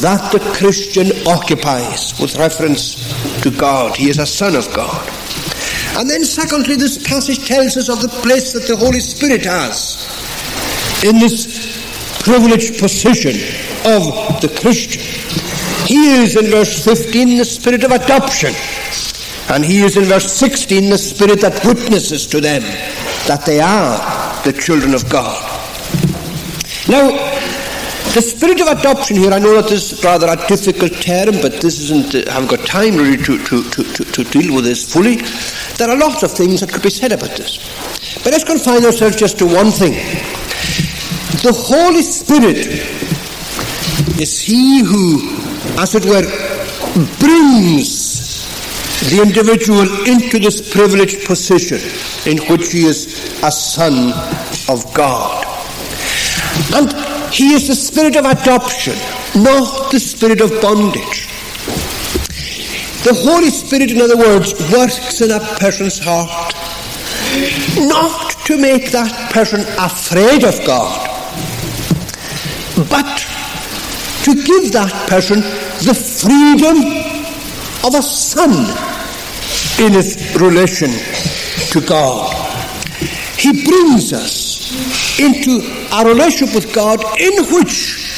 that 0.00 0.30
the 0.32 0.40
Christian 0.56 1.26
occupies 1.26 2.18
with 2.20 2.36
reference 2.36 3.42
to 3.42 3.50
God. 3.50 3.96
He 3.96 4.10
is 4.10 4.18
a 4.18 4.26
son 4.26 4.56
of 4.56 4.72
God. 4.74 5.17
And 5.98 6.08
then, 6.08 6.24
secondly, 6.24 6.76
this 6.76 6.96
passage 6.96 7.46
tells 7.48 7.76
us 7.76 7.88
of 7.88 8.00
the 8.00 8.08
place 8.22 8.52
that 8.52 8.68
the 8.68 8.76
Holy 8.76 9.00
Spirit 9.00 9.44
has 9.44 10.06
in 11.02 11.18
this 11.18 12.22
privileged 12.22 12.78
position 12.78 13.34
of 13.84 14.40
the 14.40 14.48
Christian. 14.60 15.02
He 15.86 16.22
is, 16.22 16.36
in 16.36 16.46
verse 16.46 16.84
15, 16.84 17.38
the 17.38 17.44
spirit 17.44 17.82
of 17.82 17.90
adoption. 17.90 18.54
And 19.50 19.64
he 19.64 19.80
is 19.80 19.96
in 19.96 20.04
verse 20.04 20.30
16 20.32 20.90
the 20.90 20.98
Spirit 20.98 21.40
that 21.40 21.64
witnesses 21.64 22.26
to 22.28 22.40
them 22.40 22.62
that 23.26 23.44
they 23.46 23.60
are 23.60 23.96
the 24.44 24.52
children 24.52 24.94
of 24.94 25.08
God. 25.08 25.42
Now, 26.88 27.37
the 28.18 28.22
spirit 28.22 28.60
of 28.60 28.66
adoption 28.66 29.16
here, 29.16 29.30
I 29.30 29.38
know 29.38 29.54
that 29.62 29.70
this 29.70 29.92
is 29.92 30.02
rather 30.02 30.26
a 30.26 30.34
difficult 30.48 30.90
term, 30.94 31.40
but 31.40 31.62
this 31.62 31.78
isn't, 31.78 32.16
uh, 32.16 32.28
I 32.28 32.34
haven't 32.34 32.50
got 32.50 32.66
time 32.66 32.96
really 32.96 33.16
to, 33.16 33.38
to, 33.38 33.62
to, 33.62 33.84
to, 33.84 34.04
to 34.04 34.24
deal 34.24 34.56
with 34.56 34.64
this 34.64 34.92
fully. 34.92 35.22
There 35.78 35.88
are 35.88 35.96
lots 35.96 36.24
of 36.24 36.32
things 36.32 36.58
that 36.60 36.72
could 36.72 36.82
be 36.82 36.90
said 36.90 37.12
about 37.12 37.36
this. 37.36 37.62
But 38.24 38.32
let's 38.32 38.42
confine 38.42 38.84
ourselves 38.84 39.14
just 39.14 39.38
to 39.38 39.46
one 39.46 39.70
thing. 39.70 39.92
The 41.46 41.54
Holy 41.54 42.02
Spirit 42.02 42.66
is 44.18 44.40
He 44.40 44.80
who, 44.80 45.38
as 45.78 45.94
it 45.94 46.04
were, 46.04 46.26
brings 47.22 48.42
the 49.10 49.22
individual 49.22 49.86
into 50.08 50.40
this 50.40 50.72
privileged 50.72 51.24
position 51.24 51.78
in 52.26 52.38
which 52.50 52.72
he 52.72 52.84
is 52.84 53.38
a 53.44 53.52
son 53.52 54.10
of 54.68 54.92
God. 54.92 55.46
And 56.74 57.07
he 57.32 57.52
is 57.54 57.68
the 57.68 57.74
spirit 57.74 58.16
of 58.16 58.24
adoption, 58.24 58.94
not 59.36 59.90
the 59.90 60.00
spirit 60.00 60.40
of 60.40 60.50
bondage. 60.60 61.28
The 63.04 63.14
Holy 63.14 63.50
Spirit, 63.50 63.90
in 63.90 64.00
other 64.00 64.16
words, 64.16 64.52
works 64.72 65.20
in 65.20 65.30
a 65.30 65.40
person's 65.60 65.98
heart, 65.98 66.52
not 67.78 68.30
to 68.46 68.58
make 68.58 68.90
that 68.90 69.30
person 69.32 69.60
afraid 69.78 70.44
of 70.44 70.58
God, 70.66 71.08
but 72.90 73.06
to 74.24 74.34
give 74.34 74.72
that 74.72 74.92
person 75.08 75.40
the 75.86 75.94
freedom 75.94 76.76
of 77.86 77.94
a 77.94 78.02
son 78.02 78.50
in 79.80 79.92
his 79.92 80.36
relation 80.40 80.90
to 81.70 81.80
God. 81.86 82.34
He 83.38 83.64
brings 83.64 84.12
us 84.12 85.20
into 85.20 85.77
a 85.92 86.04
relationship 86.04 86.54
with 86.54 86.74
God 86.74 87.00
in 87.18 87.44
which 87.52 88.08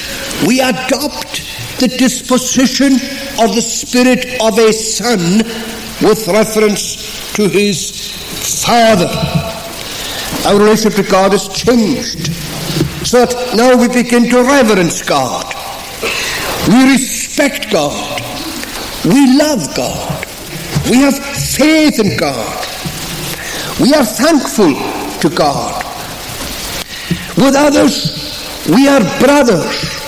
we 0.46 0.60
adopt 0.60 1.46
the 1.80 1.88
disposition 1.88 2.94
of 3.42 3.54
the 3.54 3.62
spirit 3.62 4.40
of 4.40 4.58
a 4.58 4.72
son 4.72 5.38
with 6.02 6.26
reference 6.28 7.32
to 7.34 7.48
his 7.48 8.12
father. 8.64 9.08
Our 10.46 10.58
relationship 10.58 11.04
to 11.04 11.10
God 11.10 11.32
has 11.32 11.48
changed 11.48 12.32
so 13.06 13.24
that 13.24 13.56
now 13.56 13.76
we 13.76 13.88
begin 13.88 14.28
to 14.30 14.42
reverence 14.42 15.02
God. 15.02 15.54
We 16.68 16.92
respect 16.92 17.70
God. 17.70 18.20
We 19.04 19.38
love 19.38 19.74
God. 19.74 20.26
We 20.90 20.98
have 20.98 21.18
faith 21.18 21.98
in 21.98 22.16
God. 22.16 22.66
We 23.80 23.94
are 23.94 24.04
thankful 24.04 24.74
to 25.20 25.34
God. 25.34 25.79
With 27.40 27.56
others, 27.56 28.68
we 28.68 28.86
are 28.86 29.00
brothers 29.18 30.00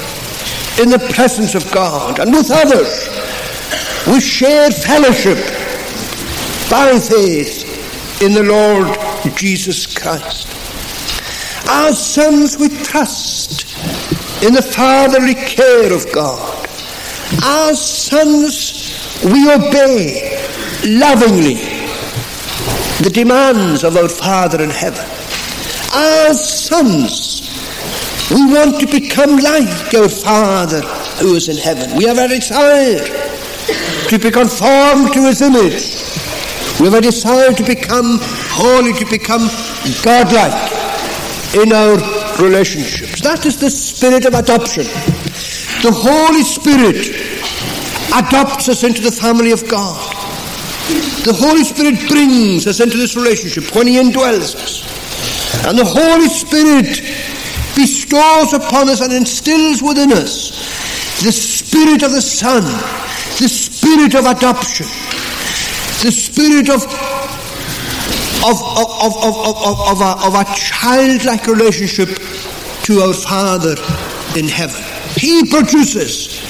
in 0.79 0.91
the 0.91 0.99
presence 1.15 1.55
of 1.55 1.71
God. 1.73 2.19
And 2.19 2.33
with 2.33 2.51
others, 2.51 3.09
we 4.07 4.21
share 4.21 4.71
fellowship 4.71 5.39
by 6.71 6.99
faith 6.99 8.21
in 8.23 8.33
the 8.33 8.43
Lord 8.43 8.99
Jesus 9.37 9.87
Christ. 9.87 10.47
As 11.69 12.15
sons, 12.15 12.59
we 12.59 12.69
trust 12.69 13.77
in 14.43 14.53
the 14.53 14.63
fatherly 14.63 15.35
care 15.35 15.93
of 15.93 16.13
God. 16.13 16.69
As 17.43 17.81
sons, 17.81 19.23
we 19.25 19.51
obey 19.51 20.39
lovingly 20.85 21.55
the 23.03 23.11
demands 23.13 23.85
of 23.85 23.97
our 23.97 24.09
Father 24.09 24.63
in 24.63 24.71
heaven. 24.71 25.22
As 25.95 26.67
sons, 26.67 27.43
we 28.31 28.45
want 28.47 28.81
to 28.81 28.87
become 28.87 29.37
like 29.37 29.95
our 29.95 30.09
Father 30.09 30.81
who 31.21 31.35
is 31.35 31.49
in 31.49 31.57
heaven. 31.57 31.97
We 31.97 32.05
have 32.05 32.19
a 32.19 32.29
desire 32.29 33.05
to 34.09 34.19
be 34.19 34.31
conformed 34.31 35.13
to 35.13 35.27
His 35.27 35.43
image. 35.43 36.01
We 36.81 36.87
have 36.87 36.95
a 36.95 37.01
desire 37.01 37.53
to 37.53 37.63
become 37.63 38.19
holy, 38.23 38.93
to 38.95 39.05
become 39.05 39.49
godlike 40.03 40.73
in 41.55 41.73
our 41.73 41.97
relationships. 42.43 43.21
That 43.21 43.45
is 43.45 43.61
the 43.61 43.71
spirit 43.71 44.25
of 44.25 44.35
adoption. 44.35 44.85
The 45.83 45.93
Holy 45.93 46.43
Spirit 46.43 47.33
adopts 48.15 48.69
us 48.69 48.83
into 48.85 49.03
the 49.03 49.13
family 49.13 49.53
of 49.53 49.69
God. 49.69 49.99
The 51.25 51.33
Holy 51.33 51.65
Spirit 51.65 52.09
brings 52.09 52.67
us 52.67 52.81
into 52.81 52.97
this 52.97 53.15
relationship 53.17 53.75
when 53.75 53.87
He 53.87 53.97
indwells 53.97 54.55
us. 54.55 54.92
And 55.67 55.79
the 55.79 55.85
Holy 55.85 56.29
Spirit 56.29 57.01
bestows 57.77 58.53
upon 58.53 58.89
us 58.89 59.01
and 59.01 59.13
instills 59.13 59.83
within 59.83 60.13
us 60.13 60.51
the 61.23 61.33
Spirit 61.33 62.03
of 62.03 62.13
the 62.13 62.21
Son, 62.21 62.63
the 63.39 63.49
Spirit 63.49 64.15
of 64.15 64.27
adoption, 64.27 64.87
the 66.03 66.11
Spirit 66.11 66.69
of 66.69 66.83
of, 68.45 68.59
of, 68.61 69.15
of, 69.23 69.37
of, 69.47 69.81
of, 69.87 70.01
a, 70.01 70.27
of 70.27 70.35
a 70.35 70.45
childlike 70.57 71.47
relationship 71.47 72.09
to 72.83 72.99
our 73.01 73.15
Father 73.15 73.77
in 74.37 74.49
heaven. 74.49 74.83
He 75.15 75.47
produces 75.49 76.43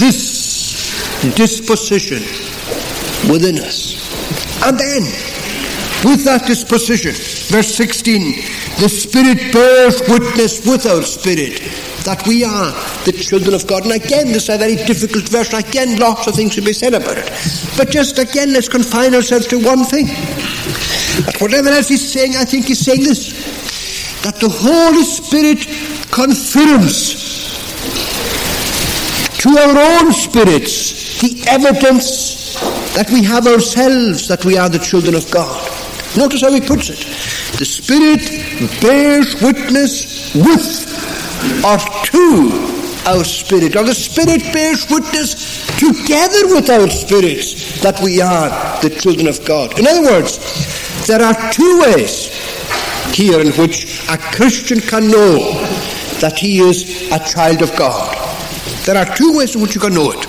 this 0.00 1.34
disposition 1.36 2.22
within 3.30 3.58
us. 3.58 4.02
And 4.64 4.78
then, 4.78 5.02
with 6.04 6.24
that 6.24 6.46
disposition, 6.46 7.12
verse 7.54 7.74
16, 7.74 8.34
the 8.80 8.88
Spirit 8.88 9.52
bears 9.52 10.00
witness 10.08 10.66
with 10.66 10.86
our 10.86 11.02
spirit 11.02 11.60
that 12.04 12.26
we 12.26 12.42
are 12.44 12.72
the 13.04 13.12
children 13.12 13.54
of 13.54 13.66
God. 13.66 13.84
And 13.84 13.92
again, 13.92 14.28
this 14.28 14.48
is 14.48 14.54
a 14.54 14.58
very 14.58 14.76
difficult 14.76 15.28
verse. 15.28 15.52
Again, 15.52 15.98
lots 15.98 16.26
of 16.26 16.34
things 16.34 16.54
to 16.56 16.60
be 16.60 16.72
said 16.72 16.94
about 16.94 17.16
it. 17.18 17.30
But 17.76 17.90
just 17.90 18.18
again, 18.18 18.52
let's 18.52 18.68
confine 18.68 19.14
ourselves 19.14 19.46
to 19.48 19.58
one 19.62 19.84
thing. 19.84 20.06
But 21.24 21.40
whatever 21.40 21.68
else 21.68 21.88
he's 21.88 22.12
saying, 22.12 22.34
I 22.36 22.44
think 22.44 22.66
he's 22.66 22.80
saying 22.80 23.04
this 23.04 23.30
that 24.22 24.36
the 24.36 24.48
Holy 24.48 25.02
Spirit 25.02 25.66
confirms 26.10 27.22
to 29.38 29.48
our 29.50 29.76
own 29.76 30.12
spirits 30.12 31.20
the 31.20 31.44
evidence 31.48 32.54
that 32.94 33.10
we 33.10 33.24
have 33.24 33.46
ourselves 33.46 34.28
that 34.28 34.44
we 34.44 34.56
are 34.56 34.68
the 34.68 34.78
children 34.78 35.14
of 35.14 35.28
God. 35.30 35.71
Notice 36.16 36.42
how 36.42 36.52
he 36.52 36.60
puts 36.60 36.90
it. 36.90 36.98
The 37.58 37.64
Spirit 37.64 38.20
bears 38.80 39.40
witness 39.40 40.34
with 40.34 40.92
or 41.64 41.78
to 41.78 42.82
our 43.06 43.24
spirit, 43.24 43.74
or 43.74 43.84
the 43.84 43.94
Spirit 43.94 44.42
bears 44.52 44.88
witness 44.90 45.66
together 45.78 46.54
with 46.54 46.70
our 46.70 46.88
spirits 46.88 47.80
that 47.82 47.98
we 48.00 48.20
are 48.20 48.48
the 48.82 48.90
children 48.90 49.26
of 49.26 49.44
God. 49.44 49.78
In 49.78 49.86
other 49.86 50.02
words, 50.02 50.38
there 51.06 51.22
are 51.22 51.34
two 51.50 51.80
ways 51.80 52.28
here 53.14 53.40
in 53.40 53.52
which 53.52 54.06
a 54.08 54.18
Christian 54.18 54.80
can 54.80 55.08
know 55.08 55.38
that 56.20 56.38
he 56.38 56.60
is 56.60 57.10
a 57.10 57.18
child 57.18 57.62
of 57.62 57.74
God. 57.76 58.16
There 58.84 58.96
are 58.96 59.16
two 59.16 59.36
ways 59.36 59.56
in 59.56 59.62
which 59.62 59.74
you 59.74 59.80
can 59.80 59.94
know 59.94 60.12
it. 60.12 60.24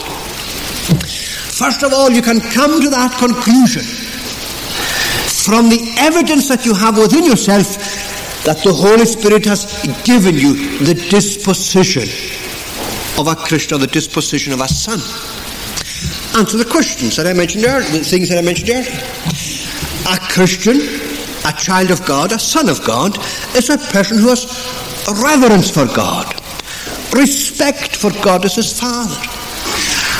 First 1.54 1.84
of 1.84 1.94
all, 1.94 2.10
you 2.10 2.22
can 2.22 2.40
come 2.40 2.82
to 2.82 2.90
that 2.90 3.16
conclusion 3.20 4.03
from 5.44 5.70
the 5.70 5.94
evidence 6.00 6.48
that 6.48 6.66
you 6.66 6.74
have 6.74 6.98
within 6.98 7.26
yourself 7.26 7.68
that 8.44 8.64
the 8.64 8.74
Holy 8.74 9.06
Spirit 9.06 9.46
has 9.46 9.68
given 10.04 10.36
you 10.36 10.80
the 10.80 10.96
disposition 11.10 12.04
of 13.20 13.28
a 13.28 13.36
or 13.76 13.80
the 13.80 13.90
disposition 13.92 14.54
of 14.54 14.60
a 14.60 14.68
son. 14.68 15.00
Answer 16.40 16.58
the 16.58 16.66
questions 16.66 17.16
that 17.18 17.28
I 17.28 17.34
mentioned 17.34 17.66
earlier, 17.66 17.88
the 17.92 18.04
things 18.04 18.30
that 18.30 18.38
I 18.38 18.42
mentioned 18.42 18.70
earlier. 18.70 18.92
A 20.10 20.18
Christian, 20.34 20.80
a 21.46 21.54
child 21.54 21.92
of 21.92 22.06
God, 22.06 22.32
a 22.32 22.40
son 22.40 22.70
of 22.70 22.84
God, 22.84 23.18
is 23.56 23.70
a 23.70 23.78
person 23.78 24.18
who 24.18 24.30
has 24.30 24.48
reverence 25.22 25.70
for 25.70 25.86
God, 25.86 26.34
respect 27.14 27.96
for 27.96 28.12
God 28.24 28.46
as 28.46 28.56
his 28.56 28.80
father, 28.80 29.16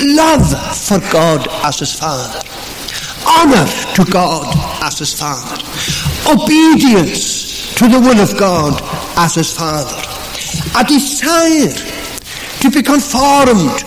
love 0.04 0.48
for 0.78 1.00
God 1.12 1.48
as 1.66 1.80
his 1.80 1.94
father, 1.98 2.40
honor 3.40 3.66
to 3.96 4.06
God 4.12 4.48
as 4.84 5.00
his 5.00 5.14
father, 5.14 5.58
obedience 6.30 7.74
to 7.76 7.88
the 7.88 8.00
will 8.00 8.20
of 8.20 8.38
God 8.38 8.80
as 9.18 9.36
his 9.36 9.52
father, 9.52 9.96
a 10.78 10.84
desire 10.84 11.74
to 12.62 12.72
be 12.72 12.82
conformed 12.82 13.80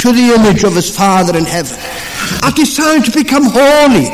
to 0.00 0.12
the 0.12 0.34
image 0.36 0.64
of 0.64 0.74
his 0.74 0.96
father 0.96 1.36
in 1.36 1.44
heaven, 1.44 1.78
a 2.42 2.50
desire 2.52 3.00
to 3.00 3.10
become 3.10 3.44
holy 3.44 4.08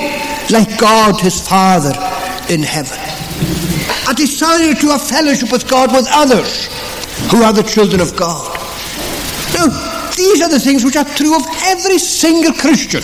like 0.50 0.78
God 0.78 1.20
his 1.20 1.40
Father 1.46 1.94
in 2.52 2.62
heaven. 2.62 2.98
A 4.08 4.14
desire 4.14 4.74
to 4.74 4.86
have 4.88 5.02
fellowship 5.02 5.52
with 5.52 5.68
God 5.68 5.92
with 5.92 6.06
others 6.10 6.66
who 7.30 7.42
are 7.42 7.52
the 7.52 7.62
children 7.62 8.00
of 8.00 8.16
God. 8.16 8.58
Now, 9.54 9.66
these 10.16 10.42
are 10.42 10.48
the 10.48 10.58
things 10.58 10.84
which 10.84 10.96
are 10.96 11.04
true 11.04 11.36
of 11.36 11.46
every 11.64 11.98
single 11.98 12.52
Christian, 12.52 13.02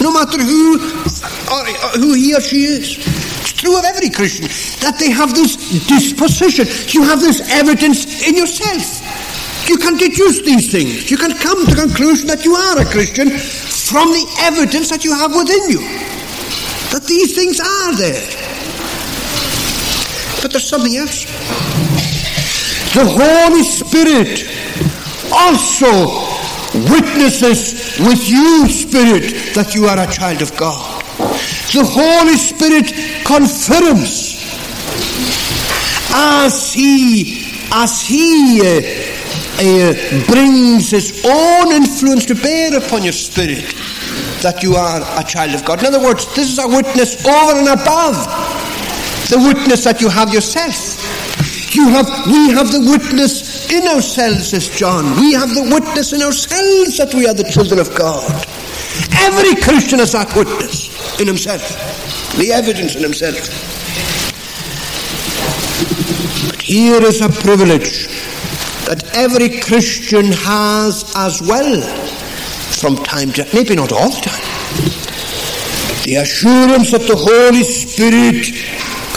no 0.00 0.12
matter 0.12 0.42
who 0.42 0.78
or, 1.50 1.60
or 1.66 1.90
who 2.00 2.14
he 2.14 2.34
or 2.34 2.40
she 2.40 2.64
is. 2.64 2.98
It's 2.98 3.52
true 3.52 3.78
of 3.78 3.84
every 3.84 4.10
Christian 4.10 4.46
that 4.80 4.98
they 4.98 5.10
have 5.10 5.34
this 5.34 5.56
disposition. 5.86 6.66
You 6.88 7.06
have 7.08 7.20
this 7.20 7.40
evidence 7.50 8.26
in 8.26 8.36
yourself. 8.36 9.04
You 9.68 9.76
can 9.76 9.96
deduce 9.96 10.42
these 10.42 10.72
things. 10.72 11.10
You 11.10 11.16
can 11.16 11.32
come 11.36 11.64
to 11.64 11.74
the 11.74 11.80
conclusion 11.80 12.26
that 12.28 12.44
you 12.44 12.54
are 12.54 12.80
a 12.80 12.84
Christian 12.84 13.30
from 13.30 14.08
the 14.10 14.26
evidence 14.40 14.90
that 14.90 15.04
you 15.04 15.14
have 15.14 15.34
within 15.34 15.70
you. 15.70 15.80
That 16.90 17.04
these 17.06 17.34
things 17.34 17.60
are 17.60 17.94
there. 17.96 18.24
But 20.42 20.52
there's 20.52 20.66
something 20.66 20.96
else. 20.96 21.24
The 22.94 23.06
Holy 23.06 23.62
Spirit 23.62 24.48
also 25.30 25.86
witnesses 26.90 28.00
with 28.00 28.28
you, 28.28 28.68
Spirit, 28.68 29.54
that 29.54 29.74
you 29.74 29.86
are 29.86 29.98
a 29.98 30.10
child 30.10 30.42
of 30.42 30.56
God. 30.56 30.89
The 31.72 31.84
Holy 31.84 32.36
Spirit 32.36 32.90
confirms 33.24 34.42
as 36.12 36.72
He 36.72 37.46
as 37.72 38.02
He 38.02 38.60
uh, 38.60 38.80
uh, 39.62 40.26
brings 40.26 40.90
His 40.90 41.24
own 41.24 41.72
influence 41.72 42.26
to 42.26 42.34
bear 42.34 42.76
upon 42.76 43.04
your 43.04 43.12
spirit 43.12 43.64
that 44.42 44.62
you 44.62 44.74
are 44.74 45.00
a 45.20 45.24
child 45.24 45.54
of 45.54 45.64
God. 45.64 45.80
In 45.80 45.86
other 45.86 46.02
words, 46.02 46.26
this 46.34 46.50
is 46.50 46.58
a 46.58 46.66
witness 46.66 47.24
over 47.24 47.58
and 47.58 47.68
above 47.68 48.16
the 49.30 49.38
witness 49.38 49.84
that 49.84 50.00
you 50.00 50.08
have 50.08 50.34
yourself. 50.34 50.98
You 51.72 51.88
have, 51.90 52.06
we 52.26 52.50
have 52.50 52.72
the 52.72 52.80
witness 52.80 53.70
in 53.70 53.86
ourselves, 53.86 54.48
says 54.50 54.68
John. 54.68 55.04
We 55.20 55.34
have 55.34 55.54
the 55.54 55.62
witness 55.62 56.12
in 56.12 56.22
ourselves 56.22 56.96
that 56.98 57.14
we 57.14 57.28
are 57.28 57.34
the 57.34 57.44
children 57.44 57.78
of 57.78 57.94
God. 57.94 58.26
Every 59.20 59.60
Christian 59.60 59.98
has 59.98 60.12
that 60.12 60.34
witness 60.34 61.20
in 61.20 61.26
himself, 61.26 61.62
the 62.36 62.52
evidence 62.52 62.96
in 62.96 63.02
himself. 63.02 63.36
But 66.50 66.62
here 66.62 67.02
is 67.02 67.20
a 67.20 67.28
privilege 67.28 68.08
that 68.86 69.08
every 69.14 69.60
Christian 69.60 70.26
has 70.32 71.12
as 71.16 71.40
well 71.42 71.80
from 72.80 72.96
time 72.96 73.30
to 73.32 73.46
maybe 73.52 73.76
not 73.76 73.92
all 73.92 74.10
the 74.10 74.20
time. 74.20 74.46
The 76.04 76.16
assurance 76.16 76.90
that 76.90 77.02
the 77.02 77.14
Holy 77.14 77.62
Spirit 77.62 78.50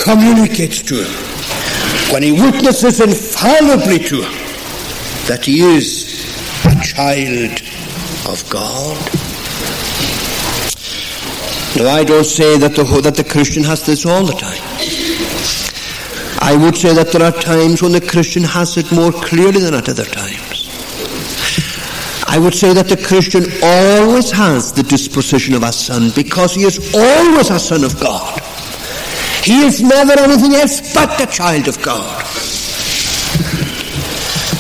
communicates 0.04 0.82
to 0.84 0.96
him 1.04 1.34
when 2.14 2.22
he 2.24 2.34
witnesses 2.34 3.00
infallibly 3.00 4.00
to 4.00 4.22
him 4.22 4.34
that 5.28 5.46
he 5.46 5.62
is 5.62 6.22
a 6.66 6.84
child 6.84 7.62
of 8.28 8.48
God. 8.50 9.23
Now, 11.76 11.90
I 11.90 12.04
don't 12.04 12.24
say 12.24 12.58
that 12.60 12.76
the, 12.76 12.84
that 13.02 13.16
the 13.16 13.24
Christian 13.24 13.64
has 13.64 13.84
this 13.84 14.06
all 14.06 14.24
the 14.24 14.34
time. 14.34 14.62
I 16.40 16.56
would 16.56 16.78
say 16.78 16.94
that 16.94 17.12
there 17.12 17.24
are 17.24 17.32
times 17.32 17.82
when 17.82 17.94
the 17.94 18.02
Christian 18.02 18.44
has 18.44 18.78
it 18.78 18.92
more 18.92 19.12
clearly 19.12 19.60
than 19.60 19.74
at 19.74 19.90
other 19.90 20.06
times. 20.06 20.70
I 22.28 22.38
would 22.38 22.54
say 22.54 22.74
that 22.74 22.90
the 22.90 22.98
Christian 22.98 23.46
always 23.64 24.30
has 24.30 24.72
the 24.72 24.84
disposition 24.84 25.56
of 25.56 25.64
a 25.64 25.72
son 25.72 26.12
because 26.16 26.54
he 26.54 26.64
is 26.64 26.94
always 26.94 27.50
a 27.50 27.58
son 27.58 27.84
of 27.84 28.00
God. 28.00 28.40
He 29.44 29.66
is 29.66 29.82
never 29.82 30.14
anything 30.14 30.54
else 30.54 30.94
but 30.94 31.20
a 31.20 31.26
child 31.26 31.68
of 31.68 31.82
God. 31.82 32.22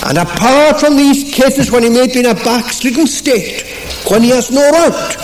And 0.09 0.17
apart 0.17 0.79
from 0.79 0.97
these 0.97 1.31
cases 1.31 1.69
when 1.69 1.83
he 1.83 1.89
may 1.89 2.07
be 2.07 2.21
in 2.21 2.25
a 2.25 2.33
backslidden 2.33 3.05
state, 3.05 3.63
when 4.09 4.23
he 4.23 4.29
has 4.29 4.49
no 4.49 4.69
right 4.71 5.22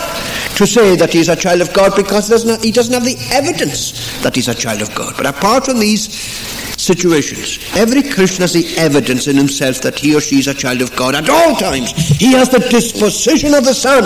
to 0.59 0.67
say 0.67 0.97
that 0.97 1.13
he 1.13 1.19
is 1.19 1.29
a 1.29 1.37
child 1.37 1.61
of 1.61 1.73
God 1.73 1.95
because 1.95 2.27
he 2.27 2.31
doesn't, 2.31 2.49
have, 2.49 2.61
he 2.61 2.71
doesn't 2.71 2.93
have 2.93 3.05
the 3.05 3.15
evidence 3.31 4.21
that 4.23 4.35
he's 4.35 4.49
a 4.49 4.53
child 4.53 4.81
of 4.81 4.93
God. 4.93 5.13
But 5.15 5.25
apart 5.25 5.63
from 5.63 5.79
these 5.79 6.13
situations, 6.13 7.59
every 7.77 8.03
Christian 8.03 8.41
has 8.41 8.51
the 8.51 8.67
evidence 8.75 9.27
in 9.27 9.37
himself 9.37 9.79
that 9.81 9.97
he 9.97 10.13
or 10.13 10.19
she 10.19 10.39
is 10.39 10.47
a 10.47 10.53
child 10.53 10.81
of 10.81 10.93
God 10.97 11.15
at 11.15 11.29
all 11.29 11.55
times. 11.55 11.93
He 11.93 12.33
has 12.33 12.49
the 12.49 12.59
disposition 12.59 13.53
of 13.53 13.63
the 13.63 13.73
Son 13.73 14.03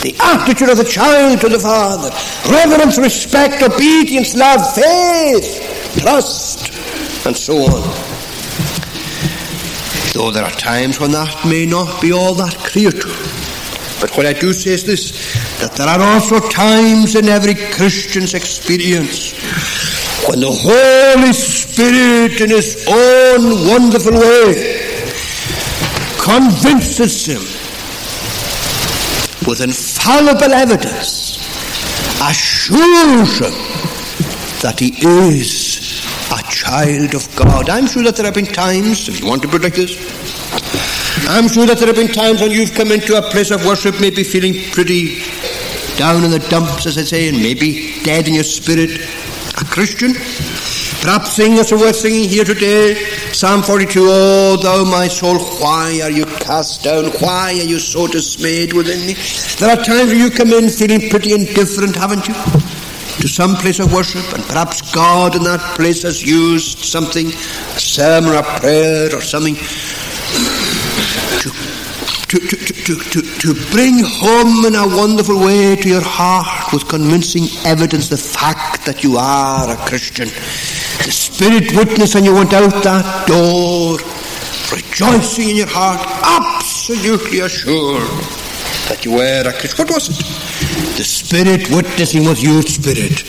the 0.00 0.16
attitude 0.18 0.70
of 0.70 0.78
the 0.78 0.84
child 0.84 1.38
to 1.42 1.50
the 1.50 1.58
Father, 1.58 2.08
reverence, 2.50 2.96
respect, 2.96 3.62
obedience, 3.62 4.34
love, 4.34 4.74
faith, 4.74 6.00
trust, 6.00 6.72
and 7.26 7.36
so 7.36 7.58
on. 7.58 7.82
Though 10.14 10.30
there 10.30 10.44
are 10.44 10.50
times 10.52 10.98
when 10.98 11.10
that 11.10 11.44
may 11.46 11.66
not 11.66 12.00
be 12.00 12.12
all 12.12 12.32
that 12.36 12.54
clear 12.54 12.90
to. 12.90 13.39
But 14.00 14.16
what 14.16 14.26
I 14.26 14.32
do 14.32 14.52
say 14.52 14.72
is 14.72 14.84
this 14.84 15.12
that 15.60 15.72
there 15.72 15.86
are 15.86 16.00
also 16.00 16.40
times 16.48 17.14
in 17.14 17.28
every 17.28 17.54
Christian's 17.54 18.34
experience 18.34 19.32
when 20.26 20.40
the 20.40 20.50
Holy 20.50 21.32
Spirit, 21.32 22.40
in 22.40 22.50
His 22.50 22.86
own 22.88 23.68
wonderful 23.68 24.12
way, 24.12 24.90
convinces 26.20 27.26
him 27.26 27.40
with 29.48 29.60
infallible 29.62 30.52
evidence, 30.52 31.38
assures 32.22 33.40
him 33.40 33.56
that 34.60 34.76
he 34.78 34.92
is 35.00 36.04
a 36.30 36.42
child 36.50 37.14
of 37.14 37.24
God. 37.34 37.70
I'm 37.70 37.86
sure 37.86 38.02
that 38.04 38.16
there 38.16 38.26
have 38.26 38.34
been 38.34 38.46
times, 38.46 39.08
if 39.08 39.20
you 39.20 39.26
want 39.26 39.42
to 39.42 39.48
put 39.48 39.62
this, 39.62 39.96
I'm 41.30 41.46
sure 41.46 41.64
that 41.64 41.78
there 41.78 41.86
have 41.86 41.94
been 41.94 42.08
times 42.08 42.40
when 42.40 42.50
you've 42.50 42.74
come 42.74 42.90
into 42.90 43.16
a 43.16 43.22
place 43.22 43.52
of 43.52 43.64
worship, 43.64 44.00
maybe 44.00 44.24
feeling 44.24 44.68
pretty 44.72 45.22
down 45.96 46.24
in 46.24 46.32
the 46.32 46.40
dumps, 46.50 46.86
as 46.86 46.98
I 46.98 47.02
say, 47.02 47.28
and 47.28 47.38
maybe 47.38 48.02
dead 48.02 48.26
in 48.26 48.34
your 48.34 48.42
spirit, 48.42 48.90
a 49.60 49.64
Christian. 49.64 50.14
Perhaps 51.00 51.30
sing 51.32 51.52
as 51.54 51.70
we're 51.70 51.92
singing 51.92 52.28
here 52.28 52.42
today, 52.42 52.94
Psalm 53.30 53.62
42, 53.62 54.00
Oh, 54.02 54.56
thou 54.60 54.82
my 54.84 55.06
soul, 55.06 55.38
why 55.62 56.00
are 56.02 56.10
you 56.10 56.26
cast 56.26 56.82
down? 56.82 57.04
Why 57.22 57.52
are 57.52 57.64
you 57.64 57.78
so 57.78 58.08
dismayed 58.08 58.72
within 58.72 59.06
me? 59.06 59.14
There 59.60 59.70
are 59.70 59.80
times 59.80 60.10
when 60.10 60.18
you 60.18 60.30
come 60.30 60.52
in 60.52 60.68
feeling 60.68 61.10
pretty 61.10 61.32
indifferent, 61.32 61.94
haven't 61.94 62.26
you? 62.26 62.34
To 62.34 63.28
some 63.28 63.54
place 63.54 63.78
of 63.78 63.92
worship, 63.92 64.24
and 64.34 64.42
perhaps 64.44 64.82
God 64.92 65.36
in 65.36 65.44
that 65.44 65.60
place 65.76 66.02
has 66.02 66.26
used 66.26 66.80
something, 66.80 67.28
a 67.28 67.78
sermon 67.78 68.30
or 68.30 68.38
a 68.38 68.42
prayer 68.58 69.14
or 69.14 69.20
something, 69.20 69.54
to 71.38 71.50
to, 72.30 72.38
to, 72.38 72.94
to, 72.94 73.22
to, 73.22 73.54
bring 73.72 73.98
home 74.04 74.64
in 74.64 74.76
a 74.76 74.86
wonderful 74.86 75.40
way 75.40 75.74
to 75.74 75.88
your 75.88 76.02
heart 76.02 76.72
with 76.72 76.88
convincing 76.88 77.48
evidence 77.66 78.08
the 78.08 78.16
fact 78.16 78.86
that 78.86 79.02
you 79.02 79.16
are 79.16 79.68
a 79.68 79.76
Christian. 79.88 80.28
The 80.28 81.10
Spirit 81.10 81.74
witness 81.74 82.14
and 82.14 82.24
you 82.24 82.32
went 82.32 82.52
out 82.52 82.70
that 82.84 83.26
door 83.26 83.98
rejoicing 84.70 85.50
in 85.50 85.56
your 85.56 85.66
heart, 85.66 85.98
absolutely 86.22 87.40
assured 87.40 88.06
that 88.88 89.04
you 89.04 89.12
were 89.12 89.42
a 89.48 89.52
Christian. 89.52 89.86
What 89.86 89.94
was 89.94 90.08
it? 90.10 90.96
The 90.96 91.04
Spirit 91.04 91.68
witnessing 91.70 92.26
with 92.26 92.40
your 92.40 92.62
spirit 92.62 93.24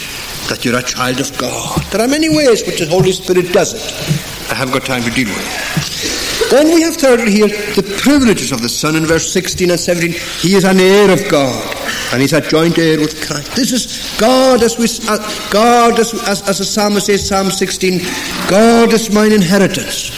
that 0.49 0.63
you're 0.63 0.77
a 0.77 0.83
child 0.83 1.19
of 1.19 1.35
God. 1.37 1.81
There 1.91 2.01
are 2.01 2.07
many 2.07 2.29
ways 2.29 2.65
which 2.67 2.79
the 2.79 2.87
Holy 2.87 3.11
Spirit 3.13 3.51
does 3.51 3.73
it. 3.73 4.51
I 4.51 4.55
haven't 4.55 4.73
got 4.73 4.85
time 4.85 5.01
to 5.03 5.09
deal 5.09 5.29
with 5.29 5.41
it. 5.41 6.20
Then 6.51 6.67
we 6.75 6.81
have 6.81 6.97
thirdly 6.97 7.31
here 7.31 7.47
the 7.47 7.97
privileges 8.03 8.51
of 8.51 8.61
the 8.61 8.67
Son 8.67 8.97
in 8.97 9.05
verse 9.05 9.31
16 9.31 9.71
and 9.71 9.79
17. 9.79 10.11
He 10.41 10.55
is 10.55 10.65
an 10.65 10.81
heir 10.81 11.09
of 11.09 11.23
God, 11.31 11.55
and 12.11 12.21
he's 12.21 12.33
a 12.33 12.41
joint 12.41 12.77
heir 12.77 12.99
with 12.99 13.25
Christ. 13.25 13.55
This 13.55 13.71
is 13.71 14.19
God, 14.19 14.61
as 14.61 14.77
we, 14.77 14.83
uh, 15.07 15.17
God, 15.49 15.97
as, 15.97 16.13
as, 16.27 16.41
as 16.49 16.57
the 16.57 16.65
psalmist 16.65 17.05
says, 17.05 17.25
Psalm 17.25 17.51
16, 17.51 17.99
God 18.49 18.91
is 18.91 19.09
mine 19.13 19.31
inheritance. 19.31 20.11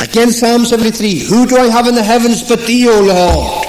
Again, 0.00 0.30
Psalm 0.30 0.64
73, 0.64 1.24
who 1.24 1.46
do 1.46 1.56
I 1.56 1.66
have 1.66 1.88
in 1.88 1.96
the 1.96 2.04
heavens 2.04 2.48
but 2.48 2.64
thee, 2.64 2.86
O 2.88 3.00
Lord? 3.00 3.66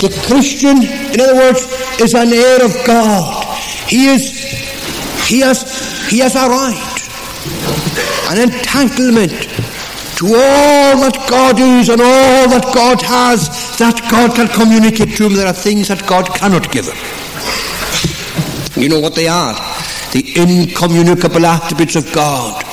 The 0.00 0.18
Christian, 0.26 0.82
in 1.12 1.20
other 1.20 1.36
words, 1.36 1.60
is 2.00 2.14
an 2.14 2.32
heir 2.32 2.64
of 2.64 2.72
God. 2.86 3.44
He 3.86 4.06
is, 4.06 4.32
he 5.28 5.40
has, 5.40 6.08
he 6.08 6.20
has 6.20 6.34
a 6.36 6.48
right, 6.48 7.02
an 8.32 8.48
entitlement 8.48 9.65
to 10.16 10.26
all 10.26 10.96
that 11.04 11.26
God 11.28 11.60
is 11.60 11.88
and 11.88 12.00
all 12.00 12.48
that 12.48 12.64
God 12.74 13.02
has, 13.02 13.48
that 13.78 14.00
God 14.10 14.34
can 14.34 14.48
communicate 14.48 15.16
to 15.16 15.26
him. 15.26 15.34
There 15.34 15.46
are 15.46 15.52
things 15.52 15.88
that 15.88 16.06
God 16.06 16.34
cannot 16.34 16.72
give 16.72 16.86
him. 16.88 16.96
You 18.80 18.88
know 18.88 19.00
what 19.00 19.14
they 19.14 19.28
are? 19.28 19.54
The 20.12 20.24
incommunicable 20.36 21.44
attributes 21.44 21.96
of 21.96 22.10
God. 22.14 22.64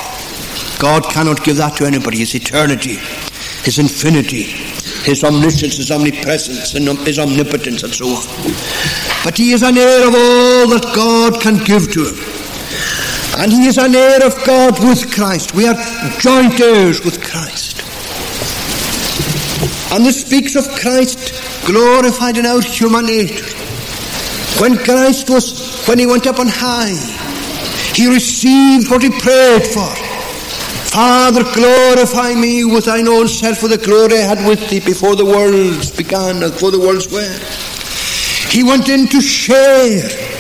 God 0.80 1.04
cannot 1.04 1.44
give 1.44 1.58
that 1.58 1.76
to 1.78 1.86
anybody. 1.86 2.20
His 2.20 2.36
eternity, 2.36 2.96
His 3.64 3.80
infinity, 3.80 4.44
His 5.04 5.24
omniscience, 5.24 5.78
His 5.78 5.92
omnipresence, 5.92 6.74
and 6.76 6.88
His 7.08 7.20
omnipotence, 7.20 7.84
and 7.84 7.94
so 7.94 8.08
on. 8.08 8.24
But 9.24 9.38
He 9.38 9.52
is 9.52 9.64
an 9.64 9.78
heir 9.78 10.08
of 10.08 10.14
all 10.14 10.68
that 10.76 10.92
God 10.96 11.42
can 11.42 11.58
give 11.64 11.92
to 11.94 12.08
him. 12.08 12.33
And 13.38 13.52
he 13.52 13.66
is 13.66 13.78
an 13.78 13.96
heir 13.96 14.26
of 14.26 14.36
God 14.46 14.80
with 14.80 15.12
Christ. 15.14 15.56
We 15.56 15.68
are 15.68 15.76
joint 16.20 16.60
heirs 16.60 17.04
with 17.04 17.24
Christ. 17.24 17.82
And 19.92 20.06
this 20.06 20.26
speaks 20.26 20.56
of 20.56 20.68
Christ 20.80 21.66
glorified 21.66 22.38
in 22.38 22.46
our 22.46 22.62
human 22.62 23.06
nature. 23.06 23.46
When 24.60 24.78
Christ 24.78 25.30
was, 25.30 25.86
when 25.88 25.98
he 26.00 26.06
went 26.06 26.28
up 26.28 26.40
on 26.40 26.48
high, 26.48 26.94
he 27.94 28.08
received 28.08 28.90
what 28.90 29.02
he 29.02 29.10
prayed 29.10 29.66
for. 29.66 29.90
Father, 30.94 31.44
glorify 31.56 32.36
me 32.36 32.66
with 32.66 32.86
thine 32.86 33.08
own 33.08 33.28
self 33.28 33.58
for 33.58 33.68
the 33.68 33.80
glory 33.80 34.20
I 34.20 34.36
had 34.36 34.48
with 34.48 34.70
thee 34.70 34.80
before 34.80 35.16
the 35.16 35.26
worlds 35.26 35.90
began, 35.90 36.40
before 36.40 36.70
the 36.70 36.80
worlds 36.80 37.12
were. 37.12 37.40
He 38.52 38.64
went 38.64 38.90
in 38.90 39.08
to 39.08 39.22
share 39.22 40.33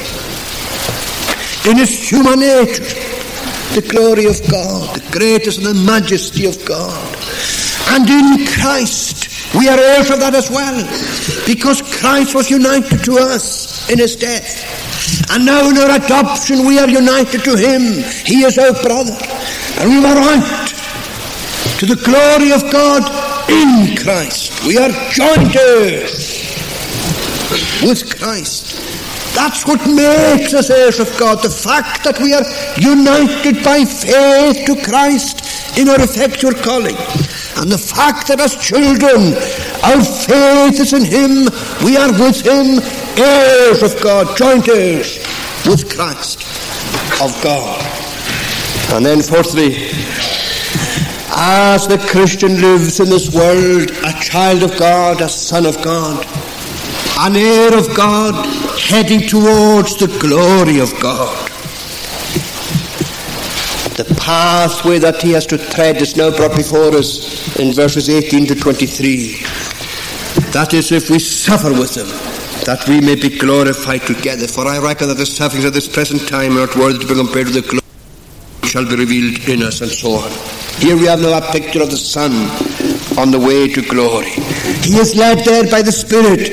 in 1.66 1.78
his 1.78 1.92
human 2.10 2.40
nature 2.40 2.84
the 3.74 3.82
glory 3.82 4.26
of 4.26 4.38
God, 4.52 4.96
the 4.96 5.18
greatness 5.18 5.58
and 5.58 5.66
the 5.66 5.74
majesty 5.74 6.46
of 6.46 6.64
God. 6.66 6.94
And 7.90 8.08
in 8.08 8.46
Christ, 8.46 9.56
we 9.56 9.68
are 9.68 9.78
heirs 9.78 10.12
of 10.12 10.20
that 10.20 10.36
as 10.36 10.50
well, 10.50 10.78
because 11.46 11.82
Christ 11.82 12.36
was 12.36 12.50
united 12.50 13.04
to 13.06 13.18
us 13.18 13.90
in 13.90 13.98
his 13.98 14.16
death. 14.16 14.62
And 15.32 15.46
now 15.46 15.70
in 15.70 15.78
our 15.78 15.98
adoption, 15.98 16.66
we 16.66 16.78
are 16.78 16.90
united 16.90 17.44
to 17.44 17.58
him. 17.58 17.82
He 18.26 18.46
is 18.46 18.58
our 18.58 18.74
brother. 18.82 19.18
And 19.82 19.90
we 19.90 20.06
are 20.06 20.16
right 20.16 20.70
to 21.80 21.86
the 21.86 21.98
glory 21.98 22.54
of 22.54 22.62
God 22.72 23.04
in 23.50 23.98
Christ. 23.98 24.66
We 24.66 24.78
are 24.78 24.90
joint 25.12 25.56
heirs 25.56 26.46
with 27.82 28.20
Christ. 28.20 28.73
That's 29.36 29.66
what 29.66 29.82
makes 29.88 30.54
us 30.54 30.70
heirs 30.70 31.00
of 31.00 31.10
God. 31.18 31.42
The 31.42 31.50
fact 31.50 32.04
that 32.04 32.20
we 32.20 32.34
are 32.34 32.46
united 32.78 33.64
by 33.64 33.84
faith 33.84 34.66
to 34.66 34.76
Christ 34.86 35.78
in 35.78 35.90
our 35.90 36.00
effectual 36.00 36.54
calling. 36.54 36.96
And 37.58 37.72
the 37.72 37.78
fact 37.78 38.28
that 38.28 38.40
as 38.40 38.56
children, 38.56 39.34
our 39.82 40.02
faith 40.02 40.80
is 40.80 40.94
in 40.94 41.06
Him, 41.06 41.50
we 41.84 41.98
are 41.98 42.12
with 42.14 42.46
Him, 42.46 42.82
heirs 43.18 43.82
of 43.82 44.02
God, 44.02 44.38
joint 44.38 44.68
heirs 44.70 45.18
with 45.66 45.90
Christ 45.90 46.42
of 47.22 47.34
God. 47.44 47.82
And 48.94 49.06
then 49.06 49.22
fourthly, 49.22 49.90
as 51.36 51.88
the 51.88 51.98
Christian 52.10 52.62
lives 52.62 53.00
in 53.00 53.10
this 53.10 53.34
world, 53.34 53.90
a 54.06 54.14
child 54.22 54.62
of 54.62 54.78
God, 54.78 55.22
a 55.22 55.30
son 55.30 55.66
of 55.66 55.82
God, 55.84 56.26
an 57.20 57.36
heir 57.36 57.78
of 57.78 57.96
God, 57.96 58.46
heading 58.80 59.28
towards 59.28 59.98
the 59.98 60.08
glory 60.20 60.80
of 60.80 60.92
God. 61.00 61.50
The 63.96 64.06
pathway 64.16 64.98
that 65.00 65.22
he 65.22 65.32
has 65.34 65.46
to 65.48 65.58
tread 65.58 66.02
is 66.02 66.18
now 66.18 66.36
brought 66.36 66.56
before 66.58 66.96
us 66.96 67.56
in 67.58 67.74
verses 67.74 68.10
18 68.10 68.48
to 68.48 68.56
23. 68.56 69.44
That 70.52 70.74
is, 70.74 70.92
if 70.92 71.10
we 71.12 71.20
suffer 71.20 71.72
with 71.72 71.96
him, 71.96 72.08
that 72.66 72.88
we 72.88 73.00
may 73.02 73.16
be 73.16 73.38
glorified 73.38 74.02
together. 74.02 74.48
For 74.48 74.68
I 74.68 74.80
reckon 74.80 75.10
that 75.10 75.18
the 75.18 75.26
sufferings 75.26 75.66
of 75.66 75.74
this 75.74 75.88
present 75.88 76.28
time 76.28 76.54
are 76.54 76.66
not 76.66 76.76
worthy 76.76 77.00
to 77.00 77.08
be 77.08 77.14
compared 77.14 77.48
to 77.48 77.54
the 77.54 77.62
glory 77.62 77.84
which 78.62 78.72
shall 78.72 78.86
be 78.86 78.96
revealed 78.96 79.48
in 79.48 79.62
us, 79.62 79.82
and 79.82 79.92
so 79.92 80.14
on. 80.14 80.32
Here 80.82 80.98
we 80.98 81.06
have 81.06 81.22
now 81.22 81.38
a 81.38 81.52
picture 81.52 81.84
of 81.84 81.92
the 81.92 81.98
Son 81.98 82.32
on 83.20 83.30
the 83.30 83.40
way 83.40 83.68
to 83.68 83.82
glory. 83.84 84.32
He 84.82 84.98
is 84.98 85.16
led 85.16 85.46
there 85.46 85.70
by 85.70 85.84
the 85.84 85.92
Spirit. 85.92 86.50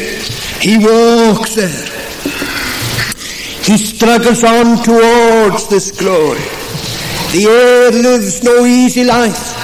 He 0.60 0.76
walks 0.76 1.54
there. 1.54 1.86
He 3.64 3.78
struggles 3.78 4.44
on 4.44 4.82
towards 4.82 5.68
this 5.68 5.90
glory. 5.90 6.40
The 7.32 7.46
heir 7.48 7.90
lives 7.90 8.42
no 8.42 8.66
easy 8.66 9.04
life. 9.04 9.56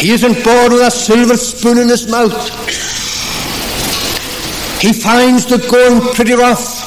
He 0.00 0.10
isn't 0.10 0.42
born 0.42 0.72
with 0.72 0.82
a 0.82 0.90
silver 0.90 1.36
spoon 1.36 1.78
in 1.78 1.88
his 1.88 2.10
mouth. 2.10 2.34
He 4.80 4.92
finds 4.92 5.46
the 5.46 5.58
going 5.70 6.00
pretty 6.14 6.32
rough 6.34 6.82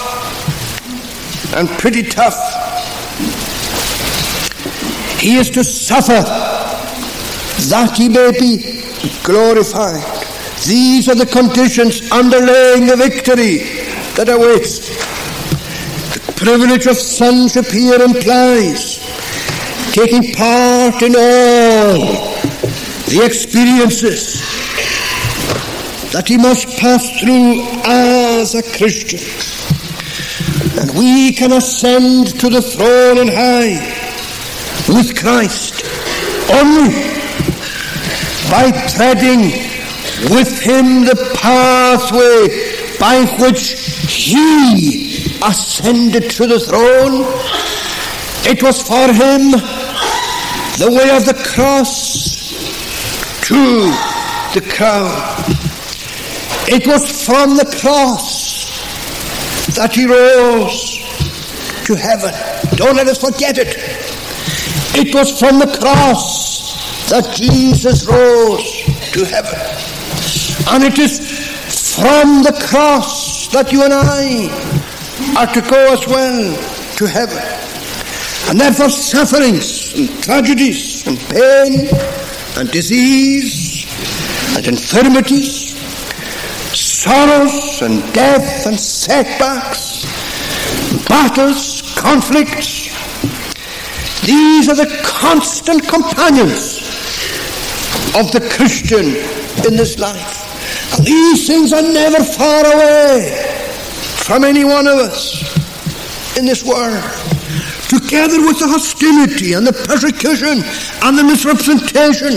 and 1.55 1.69
pretty 1.79 2.03
tough. 2.03 2.37
He 5.21 5.37
is 5.37 5.49
to 5.51 5.63
suffer 5.63 6.23
that 7.69 7.97
he 7.97 8.09
may 8.09 8.31
be 8.31 8.83
glorified. 9.23 10.16
These 10.67 11.07
are 11.07 11.15
the 11.15 11.25
conditions 11.25 12.11
underlying 12.11 12.87
the 12.87 12.97
victory 12.97 13.59
that 14.19 14.27
awaits. 14.27 14.89
The 16.27 16.33
privilege 16.33 16.87
of 16.87 16.97
sonship 16.97 17.67
here 17.67 18.01
implies 18.01 18.99
taking 19.93 20.33
part 20.33 21.01
in 21.01 21.15
all 21.15 22.35
the 23.07 23.21
experiences 23.23 24.43
that 26.11 26.27
he 26.27 26.37
must 26.37 26.67
pass 26.77 27.17
through 27.21 27.63
as 27.85 28.53
a 28.53 28.63
Christian. 28.77 29.23
And 30.81 30.91
we 30.99 31.31
can 31.31 31.53
ascend 31.53 32.37
to 32.41 32.49
the 32.49 32.61
throne 32.61 33.19
on 33.19 33.27
high 33.29 33.79
with 34.89 35.15
Christ 35.17 35.85
only 36.51 36.91
by 38.51 38.71
treading 38.91 39.66
with 40.31 40.59
him 40.59 41.05
the 41.05 41.15
pathway 41.35 42.97
by 42.99 43.25
which 43.39 43.71
he 44.09 45.37
ascended 45.43 46.29
to 46.31 46.47
the 46.47 46.59
throne. 46.59 47.25
It 48.49 48.63
was 48.63 48.81
for 48.81 49.07
him 49.13 49.51
the 50.79 50.91
way 50.91 51.15
of 51.15 51.25
the 51.25 51.33
cross 51.53 52.37
to 53.47 53.91
the 54.53 54.67
crown. 54.73 55.13
It 56.69 56.87
was 56.87 57.25
from 57.25 57.55
the 57.55 57.65
cross 57.79 58.67
that 59.75 59.93
he 59.93 60.05
rose 60.05 60.97
to 61.85 61.95
heaven. 61.95 62.33
Don't 62.75 62.95
let 62.95 63.07
us 63.07 63.19
forget 63.19 63.57
it. 63.57 63.75
It 64.99 65.13
was 65.13 65.39
from 65.39 65.59
the 65.59 65.77
cross 65.79 67.09
that 67.09 67.35
Jesus 67.35 68.05
rose 68.05 68.83
to 69.13 69.25
heaven. 69.25 69.66
And 70.69 70.83
it 70.83 70.97
is 70.97 71.19
from 71.95 72.43
the 72.43 72.53
cross 72.69 73.47
that 73.53 73.71
you 73.71 73.83
and 73.83 73.93
I 73.93 74.49
are 75.37 75.47
to 75.53 75.61
go 75.61 75.93
as 75.93 76.07
well 76.07 76.55
to 76.97 77.05
heaven. 77.05 77.41
And 78.49 78.59
therefore 78.59 78.89
sufferings 78.89 79.93
and 79.97 80.09
tragedies 80.23 81.05
and 81.05 81.17
pain 81.19 81.89
and 82.57 82.71
disease 82.71 83.85
and 84.55 84.67
infirmities, 84.67 85.77
sorrows 86.73 87.81
and 87.81 88.01
death 88.13 88.65
and 88.65 88.79
setbacks, 88.79 90.05
battles, 91.07 91.81
conflicts, 91.97 92.87
these 94.25 94.67
are 94.69 94.75
the 94.75 95.01
constant 95.03 95.87
companions 95.87 96.79
of 98.15 98.31
the 98.31 98.47
Christian 98.51 99.05
in 99.65 99.77
this 99.77 99.97
life. 99.99 100.46
These 101.03 101.47
things 101.47 101.73
are 101.73 101.81
never 101.81 102.23
far 102.23 102.65
away 102.65 103.31
from 104.25 104.43
any 104.43 104.65
one 104.65 104.87
of 104.87 104.95
us 104.95 105.45
in 106.37 106.45
this 106.45 106.63
world 106.63 107.01
together 107.87 108.41
with 108.41 108.59
the 108.59 108.67
hostility 108.67 109.53
and 109.53 109.65
the 109.65 109.73
persecution 109.73 110.59
and 111.03 111.17
the 111.17 111.23
misrepresentation 111.23 112.33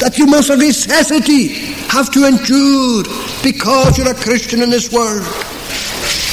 that 0.00 0.18
you 0.18 0.26
must 0.26 0.50
of 0.50 0.58
necessity 0.58 1.48
have 1.88 2.10
to 2.12 2.26
endure 2.26 3.04
because 3.42 3.96
you're 3.96 4.10
a 4.10 4.14
Christian 4.14 4.62
in 4.62 4.70
this 4.70 4.92
world. 4.92 5.24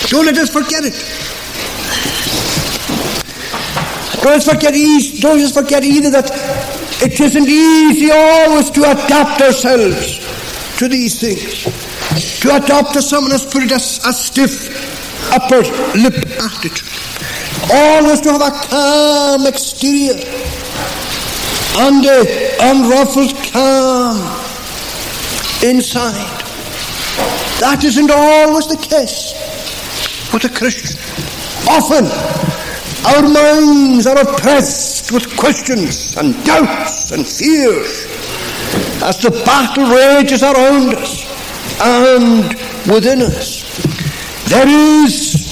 Don't 0.10 0.26
let 0.26 0.38
us 0.38 0.50
forget 0.50 0.84
it. 0.84 0.94
Don't 4.22 4.44
forget, 4.44 4.74
don't 5.22 5.54
forget 5.54 5.84
either 5.84 6.10
that 6.10 6.30
it 7.02 7.20
isn't 7.20 7.48
easy 7.48 8.12
always 8.12 8.70
to 8.72 8.82
adapt 8.82 9.42
ourselves 9.42 10.25
to 10.78 10.88
these 10.88 11.20
things. 11.20 11.64
To 12.42 12.56
adopt, 12.56 12.96
as 12.96 13.10
someone 13.10 13.32
has 13.32 13.46
put 13.46 13.64
it, 13.64 13.72
a, 13.72 13.76
a 13.76 14.14
stiff 14.14 15.32
upper 15.32 15.62
lip 15.98 16.16
attitude. 16.40 16.90
Always 17.72 18.22
to 18.22 18.32
have 18.34 18.42
a 18.42 18.52
calm 18.68 19.48
exterior 19.48 20.14
and 21.78 22.06
a 22.06 22.58
unruffled 22.60 23.34
calm 23.52 24.18
inside. 25.64 26.42
That 27.60 27.84
isn't 27.84 28.12
always 28.12 28.68
the 28.68 28.78
case 28.78 29.34
with 30.34 30.44
a 30.46 30.50
Christian. 30.50 31.00
Often 31.70 32.06
our 33.06 33.22
minds 33.22 34.08
are 34.08 34.18
oppressed 34.18 35.12
with 35.12 35.36
questions 35.38 36.16
and 36.18 36.36
doubts 36.44 37.12
and 37.12 37.26
fears 37.26 38.15
as 39.06 39.22
the 39.22 39.30
battle 39.46 39.86
rages 39.86 40.42
around 40.42 40.96
us 40.96 41.30
and 41.80 42.50
within 42.92 43.22
us. 43.22 43.64
There 44.50 44.68
is 44.68 45.46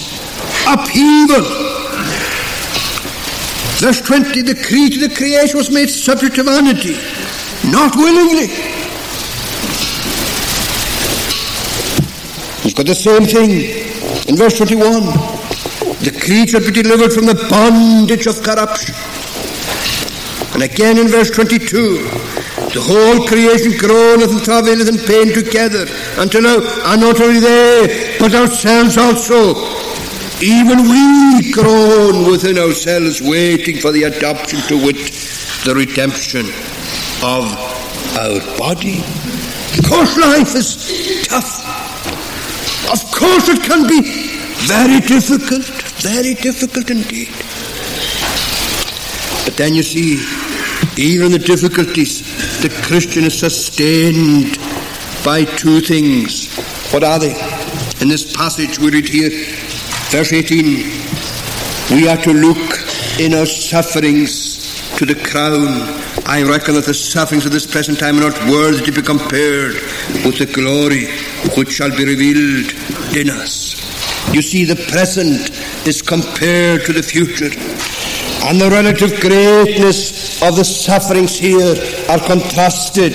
upheaval. 0.67 1.45
Verse 3.77 4.01
20, 4.01 4.41
the 4.41 4.55
creature, 4.55 5.07
the 5.07 5.13
creation 5.13 5.57
was 5.57 5.69
made 5.69 5.87
subject 5.87 6.35
to 6.35 6.43
vanity, 6.43 6.97
not 7.69 7.95
willingly. 7.95 8.47
He's 12.63 12.73
got 12.73 12.85
the 12.87 12.95
same 12.95 13.25
thing 13.25 13.93
In 14.27 14.37
verse 14.37 14.57
21, 14.57 15.03
the 16.01 16.17
creature 16.23 16.59
be 16.59 16.71
delivered 16.71 17.11
from 17.11 17.25
the 17.25 17.35
bondage 17.49 18.25
of 18.25 18.41
corruption. 18.41 18.95
And 20.53 20.63
again 20.63 20.97
in 20.97 21.07
verse 21.07 21.29
22, 21.29 22.42
the 22.73 22.81
whole 22.81 23.27
creation 23.27 23.77
groaneth 23.77 24.31
and 24.31 24.43
travaileth 24.43 24.89
in 24.89 24.97
pain 25.05 25.31
together 25.33 25.85
until 26.17 26.41
now, 26.41 26.57
and 26.89 27.01
not 27.01 27.21
only 27.21 27.39
they, 27.39 28.17
but 28.19 28.33
ourselves 28.33 28.97
also. 28.97 29.53
Even 30.41 30.89
we 30.89 31.51
groan 31.53 32.29
within 32.29 32.57
ourselves, 32.57 33.21
waiting 33.21 33.77
for 33.77 33.91
the 33.91 34.03
adoption 34.03 34.59
to 34.67 34.75
wit, 34.75 34.97
the 35.63 35.73
redemption 35.75 36.45
of 37.21 37.45
our 38.17 38.41
body. 38.57 38.99
Of 39.77 39.85
course, 39.87 40.17
life 40.17 40.55
is 40.55 41.27
tough. 41.27 41.61
Of 42.91 42.99
course, 43.13 43.49
it 43.49 43.61
can 43.63 43.87
be 43.87 44.01
very 44.67 44.99
difficult, 44.99 45.63
very 46.01 46.33
difficult 46.33 46.89
indeed. 46.89 47.29
But 49.45 49.57
then 49.57 49.73
you 49.73 49.83
see, 49.83 50.19
even 50.97 51.31
the 51.31 51.39
difficulties, 51.39 52.21
the 52.63 52.69
Christian 52.87 53.25
is 53.25 53.37
sustained 53.37 54.57
by 55.25 55.43
two 55.43 55.81
things. 55.81 56.47
What 56.93 57.03
are 57.03 57.19
they? 57.19 57.35
In 57.99 58.07
this 58.07 58.31
passage 58.33 58.79
we 58.79 58.89
read 58.89 59.09
here, 59.09 59.31
verse 60.07 60.31
18, 60.31 60.63
we 61.91 62.07
are 62.07 62.15
to 62.23 62.31
look 62.31 62.79
in 63.19 63.33
our 63.33 63.45
sufferings 63.45 64.79
to 64.97 65.05
the 65.05 65.15
crown. 65.27 65.67
I 66.25 66.43
reckon 66.47 66.75
that 66.75 66.85
the 66.85 66.93
sufferings 66.93 67.45
of 67.45 67.51
this 67.51 67.69
present 67.69 67.99
time 67.99 68.15
are 68.19 68.31
not 68.31 68.39
worthy 68.47 68.81
to 68.85 68.91
be 68.93 69.01
compared 69.01 69.73
with 70.23 70.39
the 70.39 70.47
glory 70.47 71.07
which 71.57 71.73
shall 71.73 71.91
be 71.91 72.05
revealed 72.05 72.71
in 73.13 73.29
us. 73.29 73.75
You 74.33 74.41
see, 74.41 74.63
the 74.63 74.79
present 74.87 75.51
is 75.85 76.01
compared 76.01 76.85
to 76.85 76.93
the 76.93 77.03
future, 77.03 77.51
and 78.47 78.61
the 78.61 78.69
relative 78.69 79.19
greatness 79.19 80.22
of 80.47 80.55
the 80.57 80.63
sufferings 80.63 81.37
here 81.39 81.75
are 82.09 82.19
contrasted 82.19 83.13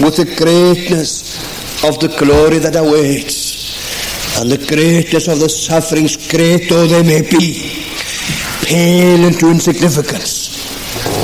with 0.00 0.16
the 0.16 0.28
greatness 0.36 1.40
of 1.84 1.98
the 2.00 2.08
glory 2.18 2.58
that 2.58 2.76
awaits. 2.76 4.38
And 4.38 4.50
the 4.50 4.58
greatness 4.58 5.28
of 5.28 5.40
the 5.40 5.48
sufferings, 5.48 6.16
great 6.30 6.68
though 6.68 6.86
they 6.86 7.02
may 7.02 7.22
be, 7.22 7.86
pale 8.66 9.24
into 9.24 9.50
insignificance 9.50 10.56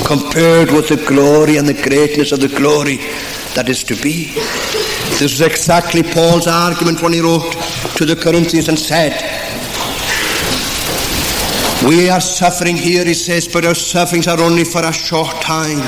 compared 0.05 0.71
with 0.71 0.89
the 0.89 1.03
glory 1.07 1.57
and 1.57 1.67
the 1.67 1.81
greatness 1.87 2.31
of 2.31 2.39
the 2.39 2.47
glory 2.47 2.97
that 3.53 3.69
is 3.69 3.83
to 3.83 3.95
be. 4.01 4.33
This 5.19 5.33
is 5.33 5.41
exactly 5.41 6.01
Paul's 6.01 6.47
argument 6.47 7.01
when 7.01 7.13
he 7.13 7.21
wrote 7.21 7.51
to 7.97 8.05
the 8.05 8.15
Corinthians 8.15 8.69
and 8.69 8.79
said, 8.79 9.13
We 11.87 12.09
are 12.09 12.21
suffering 12.21 12.77
here, 12.77 13.03
he 13.03 13.13
says, 13.13 13.45
but 13.45 13.65
our 13.65 13.75
sufferings 13.75 14.27
are 14.29 14.39
only 14.39 14.63
for 14.63 14.81
a 14.85 14.93
short 14.93 15.41
time. 15.41 15.79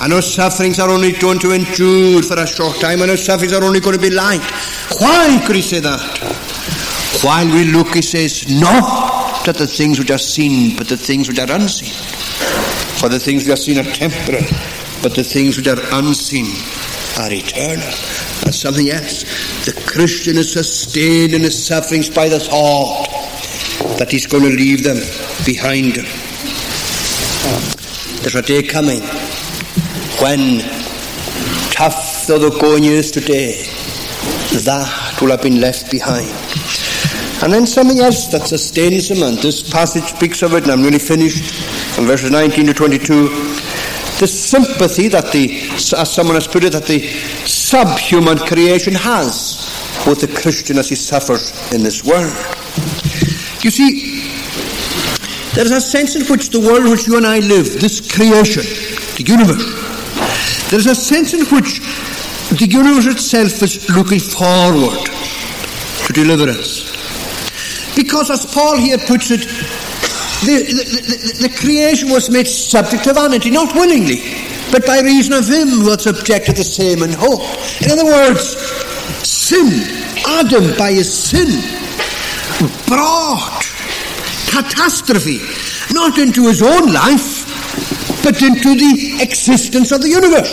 And 0.00 0.12
our 0.12 0.22
sufferings 0.22 0.78
are 0.78 0.88
only 0.90 1.10
going 1.10 1.40
to 1.40 1.50
endure 1.50 2.22
for 2.22 2.38
a 2.38 2.46
short 2.46 2.78
time, 2.78 3.02
and 3.02 3.10
our 3.10 3.16
sufferings 3.16 3.52
are 3.52 3.64
only 3.64 3.80
going 3.80 3.96
to 3.96 4.00
be 4.00 4.10
light. 4.10 4.48
Why 5.00 5.42
could 5.44 5.56
he 5.56 5.62
say 5.62 5.80
that? 5.80 6.00
While 7.24 7.46
we 7.46 7.64
look, 7.64 7.94
he 7.94 8.02
says, 8.02 8.48
not 8.48 9.48
at 9.48 9.56
the 9.56 9.66
things 9.66 9.98
which 9.98 10.12
are 10.12 10.18
seen, 10.18 10.76
but 10.76 10.88
the 10.88 10.96
things 10.96 11.26
which 11.26 11.40
are 11.40 11.50
unseen. 11.50 11.92
For 13.00 13.08
the 13.08 13.18
things 13.18 13.42
which 13.42 13.52
are 13.52 13.56
seen 13.56 13.78
are 13.78 13.92
temporal, 13.92 14.44
but 15.02 15.16
the 15.16 15.24
things 15.24 15.56
which 15.56 15.66
are 15.66 15.80
unseen 15.98 16.46
are 17.18 17.32
eternal. 17.32 17.90
That's 18.44 18.58
something 18.58 18.88
else. 18.88 19.24
The 19.64 19.72
Christian 19.84 20.36
is 20.36 20.52
sustained 20.52 21.34
in 21.34 21.42
his 21.42 21.66
sufferings 21.66 22.08
by 22.08 22.28
the 22.28 22.38
thought 22.38 23.11
that 24.02 24.10
he's 24.10 24.26
going 24.26 24.42
to 24.42 24.50
leave 24.50 24.82
them 24.82 24.96
behind. 25.46 25.94
There's 28.20 28.34
a 28.34 28.42
day 28.42 28.64
coming 28.64 29.00
when, 30.18 30.58
tough 31.70 32.26
though 32.26 32.40
the 32.40 32.50
going 32.60 32.82
is 32.82 33.12
today, 33.12 33.62
that 34.66 35.18
will 35.20 35.30
have 35.30 35.42
been 35.42 35.60
left 35.60 35.88
behind. 35.88 36.26
And 37.44 37.52
then 37.52 37.64
something 37.64 38.00
else 38.00 38.26
that 38.32 38.48
sustains 38.48 39.08
him, 39.08 39.22
and 39.22 39.38
this 39.38 39.70
passage 39.70 40.02
speaks 40.02 40.42
of 40.42 40.54
it, 40.54 40.64
and 40.64 40.72
I'm 40.72 40.82
nearly 40.82 40.98
finished, 40.98 41.54
from 41.94 42.06
verses 42.06 42.32
19 42.32 42.66
to 42.66 42.74
22. 42.74 43.28
The 44.18 44.26
sympathy 44.26 45.06
that 45.10 45.30
the, 45.30 45.60
as 45.96 46.12
someone 46.12 46.34
has 46.34 46.48
put 46.48 46.64
it, 46.64 46.72
that 46.72 46.86
the 46.86 47.06
subhuman 47.46 48.38
creation 48.38 48.94
has 48.94 49.62
with 50.08 50.22
the 50.22 50.40
Christian 50.40 50.78
as 50.78 50.88
he 50.88 50.96
suffers 50.96 51.52
in 51.72 51.84
this 51.84 52.02
world. 52.02 53.11
You 53.62 53.70
see, 53.70 54.28
there 55.54 55.64
is 55.64 55.70
a 55.70 55.80
sense 55.80 56.16
in 56.16 56.26
which 56.26 56.50
the 56.50 56.58
world 56.58 56.84
in 56.84 56.90
which 56.90 57.06
you 57.06 57.16
and 57.16 57.26
I 57.26 57.38
live, 57.38 57.80
this 57.80 58.00
creation, 58.00 58.64
the 59.16 59.22
universe, 59.22 59.62
there 60.70 60.80
is 60.80 60.86
a 60.86 60.94
sense 60.94 61.32
in 61.32 61.46
which 61.46 61.78
the 62.58 62.66
universe 62.66 63.06
itself 63.06 63.62
is 63.62 63.88
looking 63.90 64.18
forward 64.18 65.06
to 66.06 66.12
deliverance. 66.12 66.90
Because, 67.94 68.30
as 68.30 68.46
Paul 68.46 68.78
here 68.78 68.98
puts 68.98 69.30
it, 69.30 69.40
the, 70.42 70.58
the, 70.66 70.84
the, 71.38 71.48
the, 71.48 71.56
creation 71.56 72.10
was 72.10 72.30
made 72.30 72.48
subject 72.48 73.04
to 73.04 73.14
vanity, 73.14 73.50
not 73.50 73.74
willingly, 73.74 74.22
but 74.72 74.84
by 74.84 75.00
reason 75.00 75.34
of 75.34 75.46
him 75.46 75.68
who 75.68 75.90
had 75.90 76.00
subjected 76.00 76.56
to 76.56 76.62
the 76.62 76.64
same 76.64 77.02
in 77.04 77.12
hope. 77.12 77.42
In 77.80 77.92
other 77.92 78.06
words, 78.06 78.56
sin, 79.22 79.70
Adam 80.26 80.76
by 80.76 80.92
his 80.92 81.12
sin, 81.12 81.81
brought 82.86 83.64
catastrophe, 84.52 85.40
not 85.92 86.18
into 86.18 86.46
his 86.48 86.62
own 86.62 86.92
life, 86.92 87.48
but 88.22 88.40
into 88.42 88.74
the 88.76 89.18
existence 89.22 89.92
of 89.92 90.02
the 90.02 90.08
universe. 90.08 90.52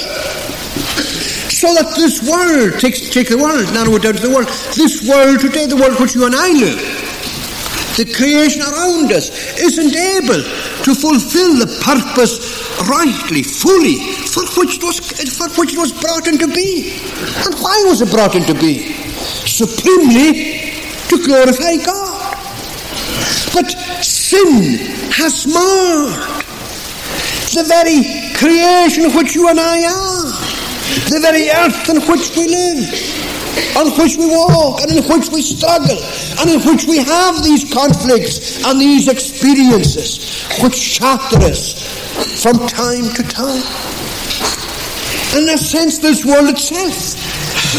So 1.51 1.67
that 1.75 1.91
this 1.99 2.23
world, 2.23 2.79
take, 2.79 2.95
take 3.11 3.27
the 3.27 3.37
world, 3.37 3.67
narrow 3.73 3.95
it 3.99 4.03
down 4.03 4.15
to 4.15 4.23
the 4.23 4.31
world, 4.31 4.47
this 4.79 5.03
world 5.03 5.41
today, 5.41 5.67
the 5.67 5.75
world 5.75 5.99
which 5.99 6.15
you 6.15 6.25
and 6.25 6.33
I 6.33 6.47
live, 6.55 6.79
the 7.99 8.07
creation 8.15 8.63
around 8.63 9.11
us 9.11 9.27
isn't 9.59 9.91
able 9.91 10.39
to 10.39 10.91
fulfill 10.95 11.59
the 11.59 11.67
purpose 11.83 12.39
rightly, 12.87 13.43
fully, 13.43 13.99
for 14.31 14.47
which 14.55 14.79
was, 14.79 15.03
for 15.35 15.51
which 15.59 15.73
it 15.73 15.79
was 15.79 15.91
brought 15.91 16.27
into 16.27 16.47
being. 16.47 16.95
And 17.43 17.53
why 17.59 17.83
was 17.91 17.99
it 17.99 18.09
brought 18.09 18.35
into 18.35 18.55
being? 18.55 18.95
Supremely 19.43 20.68
to 21.09 21.17
glorify 21.25 21.77
God. 21.83 22.37
But 23.53 23.69
sin 24.03 24.77
has 25.11 25.45
marred 25.47 26.45
the 27.53 27.65
very 27.67 28.33
creation 28.37 29.05
of 29.05 29.15
which 29.15 29.35
you 29.35 29.49
and 29.49 29.59
I 29.59 29.83
are, 29.85 30.29
the 31.09 31.19
very 31.21 31.49
earth 31.49 31.89
on 31.89 31.97
which 32.07 32.35
we 32.37 32.47
live 32.47 33.19
on 33.75 33.91
which 33.97 34.15
we 34.15 34.27
walk 34.27 34.81
and 34.81 34.91
in 34.91 35.03
which 35.03 35.29
we 35.29 35.41
struggle 35.41 35.99
and 36.39 36.49
in 36.49 36.59
which 36.63 36.85
we 36.85 36.97
have 36.97 37.43
these 37.43 37.71
conflicts 37.73 38.63
and 38.65 38.79
these 38.79 39.07
experiences 39.07 40.47
which 40.61 40.75
shatter 40.75 41.37
us 41.43 42.41
from 42.41 42.55
time 42.67 43.09
to 43.15 43.23
time. 43.23 43.63
In 45.37 45.49
a 45.49 45.57
sense, 45.57 45.99
this 45.99 46.25
world 46.25 46.49
itself 46.49 47.15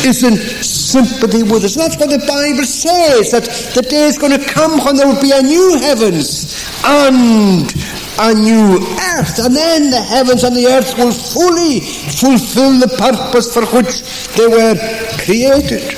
is 0.06 0.22
in 0.22 0.59
sympathy 0.90 1.42
with 1.42 1.62
us. 1.64 1.76
That's 1.76 1.96
what 1.96 2.10
the 2.10 2.18
Bible 2.18 2.66
says, 2.66 3.30
that 3.30 3.46
the 3.74 3.82
day 3.82 4.10
is 4.10 4.18
going 4.18 4.34
to 4.34 4.44
come 4.44 4.82
when 4.84 4.96
there 4.96 5.06
will 5.06 5.22
be 5.22 5.30
a 5.30 5.42
new 5.42 5.78
heavens 5.78 6.58
and 6.84 7.70
a 8.18 8.34
new 8.34 8.82
earth, 9.14 9.38
and 9.38 9.54
then 9.54 9.90
the 9.90 10.02
heavens 10.02 10.42
and 10.42 10.56
the 10.56 10.66
earth 10.66 10.98
will 10.98 11.12
fully 11.12 11.80
fulfill 11.80 12.74
the 12.78 12.90
purpose 12.98 13.54
for 13.54 13.64
which 13.70 14.02
they 14.34 14.46
were 14.46 14.74
created. 15.22 15.96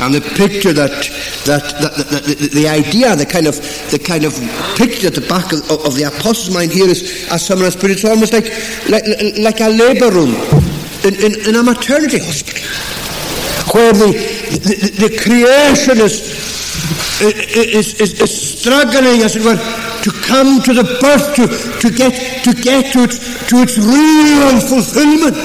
And 0.00 0.14
the 0.14 0.22
picture 0.22 0.72
that, 0.72 0.94
that, 1.44 1.62
that, 1.82 1.94
that 1.96 2.22
the, 2.24 2.48
the, 2.54 2.68
idea, 2.68 3.16
the 3.16 3.26
kind 3.26 3.48
of, 3.48 3.56
the 3.90 3.98
kind 3.98 4.24
of 4.24 4.32
picture 4.78 5.08
at 5.08 5.14
the 5.14 5.26
back 5.28 5.52
of, 5.52 5.68
of 5.84 5.96
the 5.96 6.04
apostles' 6.04 6.54
mind 6.54 6.70
here 6.70 6.88
is, 6.88 7.28
as 7.32 7.44
someone 7.44 7.64
has 7.64 7.74
put 7.74 7.90
it, 7.90 7.98
it's 7.98 8.04
almost 8.04 8.32
like, 8.32 8.46
like, 8.88 9.02
like 9.38 9.60
a 9.60 9.68
labour 9.68 10.10
room 10.14 10.67
in, 11.04 11.14
in, 11.14 11.48
in, 11.48 11.54
a 11.56 11.62
maternity 11.62 12.18
hospital, 12.18 12.62
where 13.74 13.92
the, 13.92 14.10
the, 14.64 15.08
the 15.08 15.18
creation 15.18 15.98
is, 15.98 16.20
is, 17.20 18.00
is, 18.00 18.20
is 18.20 18.60
struggling, 18.60 19.22
as 19.22 19.36
it 19.36 19.44
were, 19.44 19.56
to 20.02 20.10
come 20.26 20.62
to 20.62 20.72
the 20.72 20.84
birth, 21.00 21.34
to, 21.36 21.46
to 21.80 21.94
get, 21.94 22.44
to, 22.44 22.52
get 22.52 22.92
to, 22.92 23.04
its, 23.04 23.18
to 23.48 23.56
its 23.62 23.78
real 23.78 24.60
fulfillment. 24.60 25.36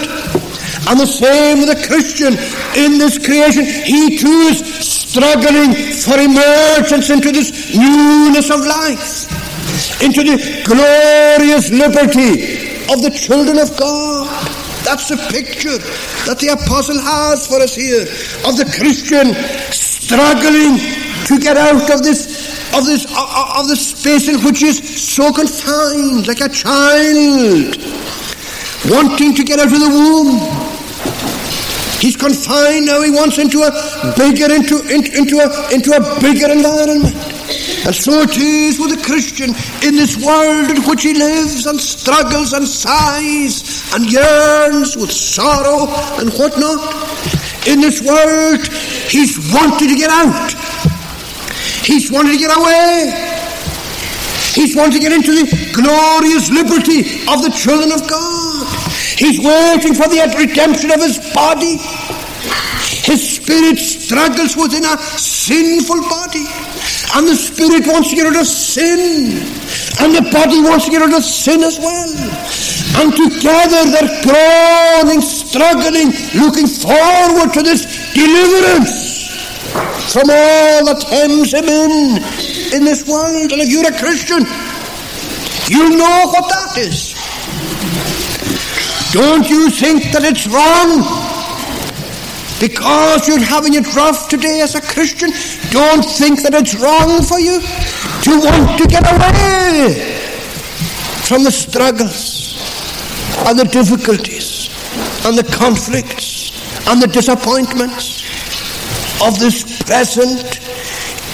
And 0.85 0.99
the 0.99 1.07
same 1.07 1.59
with 1.59 1.69
the 1.69 1.87
Christian 1.87 2.33
in 2.75 2.97
this 2.99 3.17
creation. 3.17 3.63
He 3.63 4.17
too 4.17 4.51
is 4.51 4.59
struggling 4.59 5.73
for 6.03 6.19
emergence 6.19 7.09
into 7.09 7.31
this 7.31 7.75
newness 7.75 8.49
of 8.49 8.65
life, 8.65 9.29
into 10.01 10.23
the 10.23 10.37
glorious 10.65 11.71
liberty 11.71 12.73
of 12.91 13.01
the 13.01 13.11
children 13.15 13.59
of 13.59 13.77
God. 13.77 14.42
That's 14.83 15.07
the 15.07 15.17
picture 15.31 15.77
that 16.27 16.39
the 16.39 16.49
apostle 16.49 16.99
has 16.99 17.47
for 17.47 17.59
us 17.61 17.73
here 17.75 18.03
of 18.43 18.59
the 18.59 18.67
Christian 18.67 19.31
struggling 19.71 20.75
to 21.27 21.39
get 21.39 21.55
out 21.55 21.89
of 21.89 22.03
this 22.03 22.51
of 22.75 22.85
this 22.85 23.05
of, 23.05 23.67
the 23.67 23.75
space 23.75 24.27
in 24.27 24.43
which 24.43 24.61
is 24.61 24.77
so 24.79 25.31
confined, 25.31 26.27
like 26.27 26.41
a 26.41 26.49
child, 26.49 27.77
wanting 28.91 29.33
to 29.35 29.43
get 29.43 29.59
out 29.59 29.71
of 29.71 29.79
the 29.79 29.89
womb. 29.89 30.73
He's 32.03 32.17
confined 32.17 32.87
now. 32.87 33.01
He 33.01 33.11
wants 33.11 33.37
into 33.37 33.63
a 33.63 33.71
bigger, 34.17 34.51
into, 34.51 34.83
into, 34.91 35.15
into, 35.15 35.39
a, 35.39 35.47
into 35.71 35.95
a 35.95 36.19
bigger 36.19 36.51
environment. 36.51 37.15
And 37.85 37.95
so 37.95 38.19
it 38.27 38.35
is 38.35 38.77
with 38.77 38.91
the 38.91 39.01
Christian 39.05 39.55
in 39.87 39.95
this 39.95 40.19
world 40.19 40.69
in 40.69 40.83
which 40.83 41.03
he 41.03 41.13
lives 41.13 41.65
and 41.65 41.79
struggles 41.79 42.51
and 42.51 42.67
sighs 42.67 43.72
and 43.93 44.11
yearns 44.11 44.97
with 44.97 45.11
sorrow 45.11 45.85
and 46.19 46.33
whatnot. 46.33 46.81
In 47.67 47.79
this 47.79 48.01
world, 48.01 48.61
he's 49.07 49.37
wanted 49.53 49.89
to 49.89 49.95
get 49.95 50.09
out. 50.09 50.51
He's 51.85 52.11
wanted 52.11 52.33
to 52.33 52.37
get 52.37 52.51
away. 52.57 53.13
He's 54.53 54.75
wanted 54.75 54.93
to 54.93 54.99
get 54.99 55.11
into 55.13 55.31
the 55.33 55.45
glorious 55.73 56.49
liberty 56.49 57.25
of 57.29 57.41
the 57.41 57.53
children 57.55 57.91
of 57.91 58.07
God. 58.09 58.67
He's 59.17 59.39
waiting 59.39 59.93
for 59.93 60.09
the 60.09 60.21
redemption 60.37 60.91
of 60.91 61.01
his 61.01 61.17
body. 61.33 61.77
His 63.03 63.37
spirit 63.37 63.77
struggles 63.77 64.55
within 64.55 64.85
a 64.85 64.97
sinful 64.97 66.01
body. 66.09 66.45
And 67.15 67.27
the 67.27 67.35
spirit 67.35 67.85
wants 67.85 68.09
to 68.09 68.15
get 68.15 68.29
rid 68.29 68.39
of 68.39 68.47
sin. 68.47 69.37
And 70.01 70.15
the 70.15 70.29
body 70.31 70.61
wants 70.61 70.85
to 70.85 70.91
get 70.91 71.01
rid 71.01 71.13
of 71.13 71.23
sin 71.23 71.61
as 71.61 71.77
well. 71.79 72.72
And 72.95 73.09
together 73.15 73.89
they're 73.89 74.13
groaning, 74.21 75.21
struggling, 75.21 76.13
looking 76.37 76.67
forward 76.67 77.53
to 77.53 77.61
this 77.63 78.13
deliverance 78.13 79.13
from 80.13 80.29
all 80.29 80.85
that 80.85 81.01
hems 81.09 81.53
him 81.53 81.65
in 81.65 82.21
in 82.73 82.85
this 82.85 83.07
world. 83.07 83.51
And 83.51 83.61
if 83.61 83.69
you're 83.69 83.87
a 83.87 83.97
Christian, 83.97 84.45
you 85.69 85.97
know 85.97 86.29
what 86.29 86.45
that 86.49 86.77
is. 86.77 87.13
Don't 89.11 89.49
you 89.49 89.69
think 89.69 90.11
that 90.13 90.23
it's 90.23 90.45
wrong? 90.47 91.01
Because 92.59 93.27
you're 93.27 93.43
having 93.43 93.73
it 93.73 93.93
rough 93.95 94.29
today 94.29 94.61
as 94.61 94.75
a 94.75 94.81
Christian, 94.81 95.31
don't 95.71 96.05
think 96.05 96.43
that 96.43 96.53
it's 96.53 96.75
wrong 96.75 97.21
for 97.21 97.39
you 97.39 97.59
to 97.59 98.31
want 98.39 98.77
to 98.79 98.87
get 98.87 99.03
away 99.03 100.19
from 101.25 101.43
the 101.43 101.51
struggles 101.51 102.52
and 103.47 103.59
the 103.59 103.65
difficulties 103.65 104.69
and 105.25 105.37
the 105.37 105.43
conflicts 105.43 106.51
and 106.87 107.01
the 107.01 107.07
disappointments 107.07 108.23
of 109.21 109.37
this 109.39 109.63
present 109.83 110.59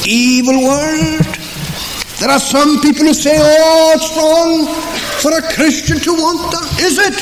evil 0.07 0.63
world. 0.63 1.25
There 2.19 2.29
are 2.29 2.39
some 2.39 2.81
people 2.81 3.05
who 3.05 3.13
say, 3.13 3.37
oh, 3.39 3.93
it's 3.95 4.17
wrong 4.17 4.67
for 5.23 5.31
a 5.37 5.41
Christian 5.55 5.99
to 5.99 6.13
want 6.13 6.51
that. 6.51 6.79
Is 6.81 6.97
it? 6.99 7.15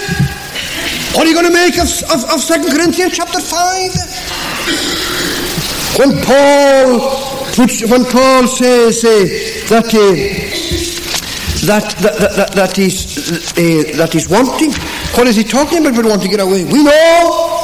What 1.15 1.25
are 1.25 1.29
you 1.29 1.35
going 1.35 1.47
to 1.47 1.53
make 1.53 1.77
of, 1.77 1.87
of, 2.11 2.25
of 2.29 2.43
2 2.43 2.69
Corinthians 2.69 3.13
chapter 3.15 3.39
5? 3.39 3.93
When 5.97 6.21
Paul 6.21 6.99
when 7.57 8.05
Paul 8.05 8.45
says 8.45 9.03
uh, 9.03 9.09
that, 9.69 9.89
uh, 9.89 10.13
that, 11.65 11.95
that, 11.99 12.35
that, 12.35 12.51
that, 12.53 12.75
he's, 12.75 13.51
uh, 13.53 13.97
that 13.97 14.13
he's 14.13 14.29
wanting, 14.29 14.71
what 15.17 15.27
is 15.27 15.35
he 15.35 15.43
talking 15.43 15.79
about? 15.79 15.95
But 15.95 16.05
want 16.05 16.21
to 16.21 16.29
get 16.29 16.39
away. 16.39 16.63
We 16.65 16.83
know 16.83 17.57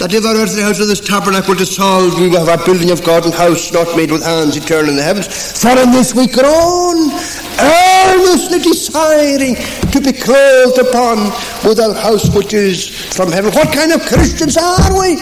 that 0.00 0.12
if 0.12 0.24
our 0.24 0.34
earthly 0.34 0.62
house 0.62 0.80
of 0.80 0.88
this 0.88 1.00
tabernacle 1.00 1.54
dissolved, 1.54 2.18
we 2.18 2.28
will 2.28 2.44
have 2.44 2.60
a 2.60 2.64
building 2.64 2.90
of 2.90 3.04
God 3.04 3.24
and 3.24 3.34
house 3.34 3.72
not 3.72 3.96
made 3.96 4.10
with 4.10 4.24
hands, 4.24 4.56
eternal 4.56 4.90
in 4.90 4.96
the 4.96 5.02
heavens. 5.02 5.28
For 5.28 5.76
in 5.76 5.92
this 5.92 6.14
we 6.14 6.26
groan, 6.26 7.12
earnestly 7.60 8.58
desiring 8.58 9.54
to 9.92 10.00
be 10.00 10.12
clothed 10.12 10.80
upon 10.80 11.30
with 11.62 11.78
our 11.78 11.94
house 11.94 12.32
which 12.34 12.54
is 12.54 12.88
from 13.14 13.30
heaven. 13.30 13.52
What 13.52 13.72
kind 13.72 13.92
of 13.92 14.02
Christians 14.02 14.56
are 14.56 14.92
we? 14.98 15.20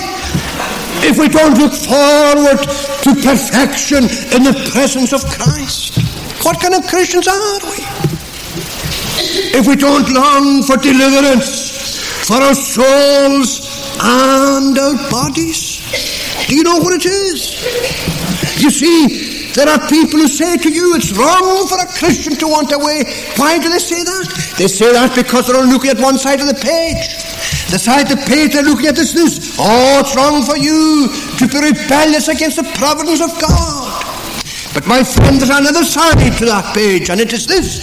If 1.05 1.19
we 1.19 1.29
don't 1.29 1.59
look 1.59 1.75
forward 1.75 2.63
to 2.63 3.11
perfection 3.27 4.07
in 4.33 4.47
the 4.47 4.55
presence 4.71 5.13
of 5.13 5.27
Christ, 5.27 6.12
what 6.43 6.61
kind 6.61 6.75
of 6.75 6.87
Christians 6.89 7.29
are 7.29 7.61
we? 7.71 7.79
If 9.55 9.67
we 9.67 9.77
don't 9.77 10.09
long 10.13 10.63
for 10.63 10.77
deliverance 10.77 12.27
for 12.27 12.37
our 12.37 12.55
souls 12.55 13.67
and 14.01 14.79
our 14.79 15.11
bodies. 15.11 15.83
Do 16.49 16.57
you 16.57 16.63
know 16.63 16.79
what 16.79 16.95
it 16.95 17.07
is? 17.07 17.63
You 18.63 18.71
see, 18.71 19.53
there 19.55 19.69
are 19.69 19.79
people 19.89 20.21
who 20.21 20.29
say 20.29 20.57
to 20.57 20.71
you 20.71 20.95
it's 20.95 21.13
wrong 21.17 21.67
for 21.69 21.79
a 21.79 21.87
Christian 21.99 22.35
to 22.37 22.47
want 22.49 22.73
away. 22.73 23.05
Why 23.37 23.59
do 23.59 23.69
they 23.69 23.79
say 23.79 24.03
that? 24.03 24.55
They 24.59 24.69
say 24.69 24.93
that 24.93 25.15
because 25.15 25.47
they're 25.47 25.57
only 25.57 25.73
looking 25.73 25.91
at 25.91 25.99
one 25.99 26.17
side 26.17 26.41
of 26.41 26.47
the 26.47 26.55
page. 26.55 27.23
The 27.71 27.79
side 27.79 28.11
of 28.11 28.19
the 28.19 28.25
page 28.27 28.55
they're 28.55 28.63
looking 28.63 28.87
at 28.87 28.99
is 28.99 29.13
this. 29.15 29.57
Oh, 29.59 30.01
it's 30.01 30.15
wrong 30.17 30.43
for 30.43 30.57
you 30.57 31.09
to 31.39 31.45
be 31.49 31.59
rebellious 31.59 32.29
against 32.29 32.57
the 32.57 32.65
providence 32.79 33.21
of 33.21 33.33
God. 33.41 33.82
My 34.93 35.03
friend, 35.03 35.41
there's 35.41 35.49
another 35.49 35.85
side 35.85 36.21
to 36.37 36.45
that 36.45 36.77
page, 36.77 37.09
and 37.09 37.19
it 37.19 37.33
is 37.33 37.47
this. 37.47 37.81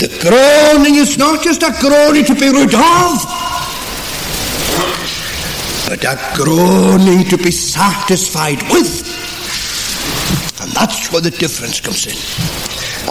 The 0.00 0.08
groaning 0.24 0.94
is 0.94 1.18
not 1.18 1.44
just 1.44 1.62
a 1.62 1.76
groaning 1.76 2.24
to 2.24 2.32
be 2.32 2.48
rid 2.48 2.72
of, 2.72 3.20
but 5.84 6.00
a 6.08 6.16
groaning 6.40 7.28
to 7.28 7.36
be 7.36 7.50
satisfied 7.50 8.64
with. 8.72 9.04
And 10.64 10.72
that's 10.72 11.12
where 11.12 11.20
the 11.20 11.36
difference 11.36 11.84
comes 11.84 12.08
in. 12.08 12.16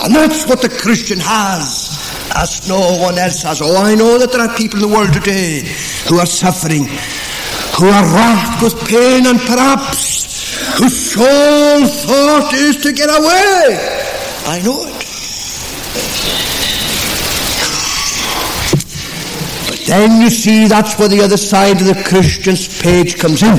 And 0.01 0.15
that's 0.15 0.49
what 0.49 0.63
the 0.63 0.69
Christian 0.69 1.19
has, 1.21 1.93
as 2.33 2.67
no 2.67 2.81
one 3.05 3.19
else 3.19 3.43
has. 3.43 3.61
Oh, 3.61 3.77
I 3.77 3.93
know 3.93 4.17
that 4.17 4.31
there 4.31 4.41
are 4.41 4.57
people 4.57 4.81
in 4.81 4.89
the 4.89 4.95
world 4.97 5.13
today 5.13 5.61
who 6.09 6.17
are 6.17 6.25
suffering, 6.25 6.89
who 7.77 7.85
are 7.85 8.05
racked 8.17 8.63
with 8.63 8.73
pain, 8.89 9.27
and 9.27 9.37
perhaps 9.41 10.14
whose 10.75 11.13
sole 11.13 11.87
thought 11.87 12.53
is 12.53 12.77
to 12.83 12.91
get 12.91 13.09
away. 13.09 13.79
I 14.47 14.61
know 14.63 14.83
it. 14.83 14.93
But 19.69 19.79
then 19.87 20.21
you 20.21 20.29
see 20.29 20.67
that's 20.67 20.99
where 20.99 21.07
the 21.07 21.21
other 21.21 21.37
side 21.37 21.79
of 21.79 21.87
the 21.87 22.03
Christian's 22.05 22.67
page 22.81 23.17
comes 23.17 23.41
in. 23.41 23.55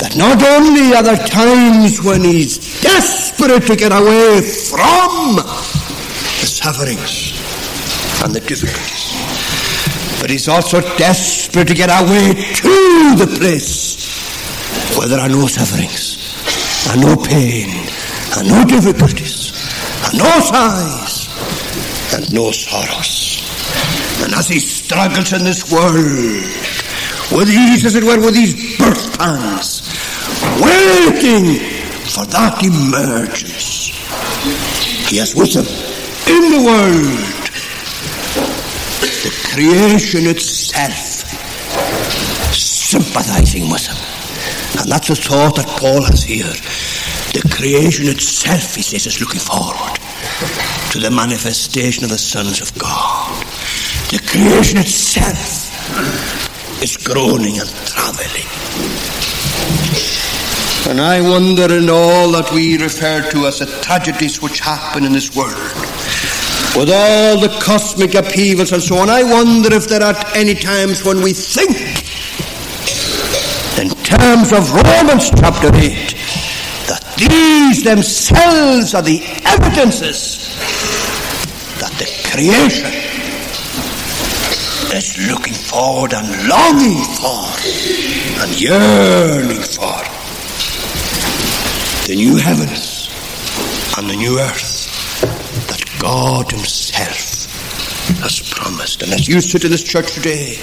That 0.00 0.16
not 0.16 0.42
only 0.42 0.94
are 0.94 1.02
there 1.02 1.16
times 1.16 2.02
when 2.02 2.24
he's 2.24 2.80
desperate 2.80 3.66
to 3.66 3.76
get 3.76 3.92
away 3.92 4.40
from 4.40 5.36
the 5.36 6.46
sufferings 6.48 7.36
and 8.24 8.34
the 8.34 8.40
difficulties, 8.40 9.12
but 10.20 10.30
he's 10.30 10.48
also 10.48 10.80
desperate 10.96 11.68
to 11.68 11.74
get 11.74 11.90
away 11.90 12.32
to 12.32 13.16
the 13.16 13.36
place 13.38 13.85
where 14.96 15.08
there 15.08 15.20
are 15.20 15.28
no 15.28 15.46
sufferings 15.46 16.16
and 16.90 17.00
no 17.02 17.16
pain 17.16 17.68
and 18.36 18.48
no 18.48 18.64
difficulties 18.64 19.52
and 20.08 20.18
no 20.18 20.30
sighs 20.40 21.28
and 22.14 22.32
no 22.32 22.50
sorrows. 22.50 23.44
And 24.24 24.32
as 24.34 24.48
he 24.48 24.58
struggles 24.58 25.32
in 25.32 25.44
this 25.44 25.70
world, 25.70 25.96
with 27.32 27.48
these, 27.48 27.84
as 27.84 27.94
it 27.94 28.04
were, 28.04 28.18
with 28.24 28.34
these 28.34 28.78
birth 28.78 29.18
pangs, 29.18 29.82
waiting 30.62 31.60
for 32.08 32.24
that 32.26 32.62
emergence, 32.64 33.92
he 35.10 35.18
has 35.18 35.34
with 35.34 35.54
him 35.54 35.66
in 36.26 36.50
the 36.52 36.62
world 36.64 37.36
the 39.22 39.32
creation 39.52 40.26
itself 40.26 41.16
sympathizing 42.54 43.70
with 43.70 43.86
him. 43.86 44.15
And 44.78 44.92
that's 44.92 45.08
the 45.08 45.16
thought 45.16 45.56
that 45.56 45.66
Paul 45.66 46.02
has 46.02 46.22
here. 46.22 46.52
The 47.32 47.48
creation 47.54 48.08
itself, 48.08 48.74
he 48.74 48.82
says, 48.82 49.06
is 49.06 49.20
looking 49.20 49.40
forward 49.40 49.96
to 50.92 50.98
the 50.98 51.10
manifestation 51.10 52.04
of 52.04 52.10
the 52.10 52.18
sons 52.18 52.60
of 52.60 52.76
God. 52.78 53.44
The 54.10 54.20
creation 54.26 54.78
itself 54.78 55.72
is 56.82 56.96
groaning 56.96 57.58
and 57.58 57.68
traveling. 57.88 58.46
And 60.88 61.00
I 61.00 61.20
wonder 61.20 61.74
in 61.74 61.90
all 61.90 62.30
that 62.32 62.52
we 62.52 62.76
refer 62.78 63.28
to 63.30 63.46
as 63.46 63.58
the 63.58 63.66
tragedies 63.82 64.40
which 64.40 64.60
happen 64.60 65.04
in 65.04 65.12
this 65.12 65.34
world, 65.34 65.56
with 66.76 66.90
all 66.92 67.40
the 67.40 67.48
cosmic 67.60 68.14
upheavals 68.14 68.72
and 68.72 68.82
so 68.82 68.98
on, 68.98 69.10
I 69.10 69.24
wonder 69.24 69.74
if 69.74 69.88
there 69.88 70.02
are 70.02 70.14
any 70.34 70.54
times 70.54 71.02
when 71.02 71.22
we 71.22 71.32
think 71.32 71.70
in 71.80 71.95
terms 74.36 74.52
of 74.52 74.70
Romans 74.70 75.30
chapter 75.30 75.68
8 75.68 76.12
that 76.88 77.00
these 77.16 77.82
themselves 77.84 78.94
are 78.94 79.00
the 79.00 79.22
evidences 79.46 80.54
that 81.80 81.92
the 81.96 82.04
creation 82.28 82.92
is 84.92 85.16
looking 85.30 85.54
forward 85.54 86.12
and 86.12 86.28
longing 86.48 87.00
for 87.16 87.48
and 88.44 88.60
yearning 88.60 89.62
for 89.62 89.96
the 92.06 92.14
new 92.14 92.36
heavens 92.36 93.08
and 93.96 94.10
the 94.10 94.16
new 94.16 94.38
earth 94.38 94.84
that 95.68 95.82
God 95.98 96.50
Himself 96.52 97.46
has 98.20 98.42
promised. 98.50 99.02
And 99.02 99.12
as 99.14 99.26
you 99.26 99.40
sit 99.40 99.64
in 99.64 99.70
this 99.70 99.82
church 99.82 100.12
today, 100.12 100.58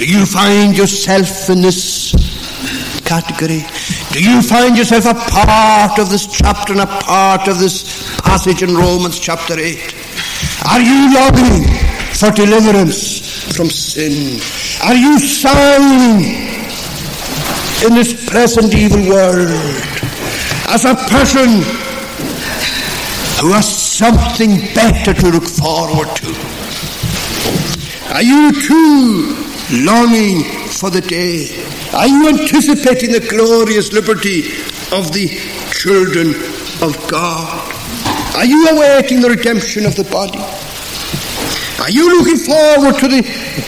do 0.00 0.06
you 0.06 0.24
find 0.24 0.78
yourself 0.78 1.50
in 1.50 1.60
this 1.60 2.14
category? 3.04 3.60
Do 4.12 4.24
you 4.24 4.40
find 4.40 4.78
yourself 4.78 5.04
a 5.04 5.12
part 5.12 5.98
of 5.98 6.08
this 6.08 6.26
chapter 6.26 6.72
and 6.72 6.80
a 6.80 6.86
part 6.86 7.48
of 7.48 7.58
this 7.58 8.18
passage 8.20 8.62
in 8.62 8.74
Romans 8.74 9.20
chapter 9.20 9.58
8? 9.58 9.94
Are 10.70 10.80
you 10.80 11.14
longing 11.14 11.68
for 12.14 12.30
deliverance 12.30 13.54
from 13.54 13.68
sin? 13.68 14.40
Are 14.82 14.94
you 14.94 15.18
sighing 15.18 16.24
in 17.84 17.94
this 17.94 18.26
present 18.26 18.74
evil 18.74 19.06
world 19.06 19.50
as 20.70 20.86
a 20.86 20.94
person 20.94 21.60
who 23.38 23.52
has 23.52 23.68
something 23.68 24.60
better 24.74 25.12
to 25.12 25.28
look 25.28 25.44
forward 25.44 26.08
to? 26.16 26.32
Are 28.14 28.22
you 28.22 28.50
too 28.62 29.39
longing 29.72 30.42
for 30.68 30.90
the 30.90 31.00
day? 31.00 31.64
Are 31.94 32.06
you 32.06 32.28
anticipating 32.28 33.12
the 33.12 33.20
glorious 33.20 33.92
liberty 33.92 34.50
of 34.92 35.12
the 35.12 35.28
children 35.72 36.34
of 36.82 36.96
God? 37.08 37.76
Are 38.36 38.44
you 38.44 38.68
awaiting 38.68 39.20
the 39.20 39.30
redemption 39.30 39.86
of 39.86 39.96
the 39.96 40.04
body? 40.04 40.38
Are 41.80 41.90
you 41.90 42.18
looking 42.18 42.36
forward 42.36 42.98
to 42.98 43.08
the 43.08 43.22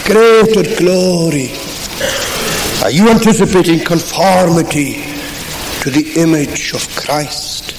greater 0.04 0.76
glory? 0.78 1.52
Are 2.82 2.90
you 2.90 3.08
anticipating 3.08 3.84
conformity 3.84 5.04
to 5.82 5.90
the 5.90 6.12
image 6.16 6.72
of 6.74 6.88
Christ? 6.96 7.74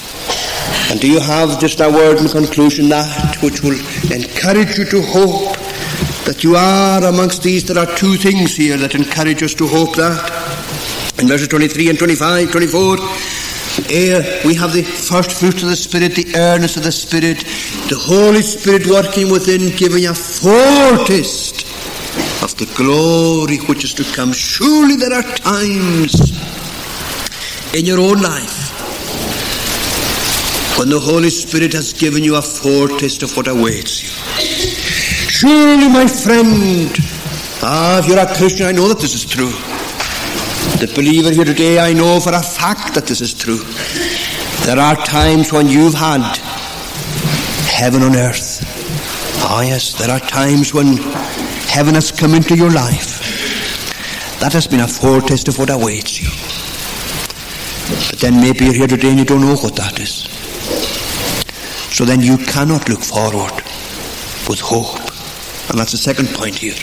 And 0.91 0.99
do 0.99 1.11
you 1.11 1.19
have 1.19 1.59
just 1.59 1.79
a 1.81 1.89
word 1.89 2.19
in 2.19 2.27
conclusion 2.27 2.89
that 2.89 3.37
which 3.41 3.61
will 3.61 3.79
encourage 4.11 4.77
you 4.77 4.85
to 4.85 5.01
hope 5.01 5.52
that 6.25 6.43
you 6.43 6.55
are 6.55 7.03
amongst 7.03 7.43
these. 7.43 7.65
There 7.65 7.77
are 7.77 7.95
two 7.95 8.15
things 8.15 8.55
here 8.55 8.77
that 8.77 8.95
encourage 8.95 9.43
us 9.43 9.53
to 9.55 9.67
hope 9.67 9.95
that. 9.95 10.15
In 11.19 11.27
verses 11.27 11.47
23 11.49 11.89
and 11.89 11.99
25, 11.99 12.51
24, 12.51 12.97
here 13.87 14.21
we 14.45 14.55
have 14.55 14.71
the 14.73 14.83
first 14.83 15.31
fruits 15.31 15.63
of 15.63 15.69
the 15.69 15.75
Spirit, 15.75 16.15
the 16.15 16.35
earnest 16.35 16.77
of 16.77 16.83
the 16.83 16.91
Spirit, 16.91 17.39
the 17.89 17.97
Holy 17.99 18.41
Spirit 18.41 18.87
working 18.87 19.31
within, 19.31 19.75
giving 19.75 20.05
a 20.07 20.13
foretaste 20.13 21.65
of 22.43 22.55
the 22.57 22.71
glory 22.77 23.57
which 23.67 23.83
is 23.83 23.93
to 23.95 24.03
come. 24.15 24.31
Surely 24.31 24.95
there 24.95 25.13
are 25.13 25.23
times 25.23 26.31
in 27.73 27.85
your 27.85 27.99
own 27.99 28.21
life 28.21 28.69
when 30.77 30.89
the 30.89 30.99
Holy 30.99 31.29
Spirit 31.29 31.73
has 31.73 31.93
given 31.93 32.23
you 32.23 32.35
a 32.35 32.41
foretaste 32.41 33.23
of 33.23 33.35
what 33.35 33.47
awaits 33.47 34.03
you. 34.03 34.22
Surely, 35.43 35.89
my 35.89 36.07
friend, 36.07 36.95
ah, 37.61 37.99
if 37.99 38.07
you're 38.07 38.17
a 38.17 38.33
Christian, 38.33 38.65
I 38.65 38.71
know 38.71 38.87
that 38.87 38.99
this 38.99 39.13
is 39.13 39.25
true. 39.25 39.51
The 40.79 40.89
believer 40.95 41.31
here 41.31 41.43
today, 41.43 41.79
I 41.79 41.91
know 41.91 42.21
for 42.21 42.31
a 42.31 42.41
fact 42.41 42.93
that 42.95 43.07
this 43.07 43.19
is 43.19 43.33
true. 43.33 43.59
There 44.65 44.79
are 44.79 44.95
times 44.95 45.51
when 45.51 45.67
you've 45.67 45.95
had 45.95 46.23
heaven 47.67 48.03
on 48.03 48.15
earth. 48.15 48.63
Ah, 49.43 49.63
yes, 49.63 49.99
there 49.99 50.09
are 50.09 50.21
times 50.21 50.73
when 50.73 50.95
heaven 51.67 51.95
has 51.95 52.09
come 52.09 52.35
into 52.35 52.55
your 52.55 52.71
life. 52.71 53.19
That 54.39 54.53
has 54.53 54.65
been 54.65 54.79
a 54.79 54.87
foretaste 54.87 55.49
of 55.49 55.59
what 55.59 55.69
awaits 55.69 56.21
you. 56.21 56.29
But 58.09 58.19
then 58.21 58.39
maybe 58.39 58.63
you're 58.63 58.79
here 58.79 58.87
today 58.87 59.09
and 59.09 59.19
you 59.19 59.25
don't 59.25 59.41
know 59.41 59.57
what 59.57 59.75
that 59.75 59.99
is. 59.99 60.23
So 61.91 62.05
then 62.05 62.21
you 62.21 62.37
cannot 62.37 62.87
look 62.87 63.01
forward 63.01 63.51
with 64.47 64.61
hope. 64.61 65.02
And 65.69 65.79
that's 65.79 65.91
the 65.91 65.97
second 65.97 66.27
point 66.29 66.55
here. 66.55 66.75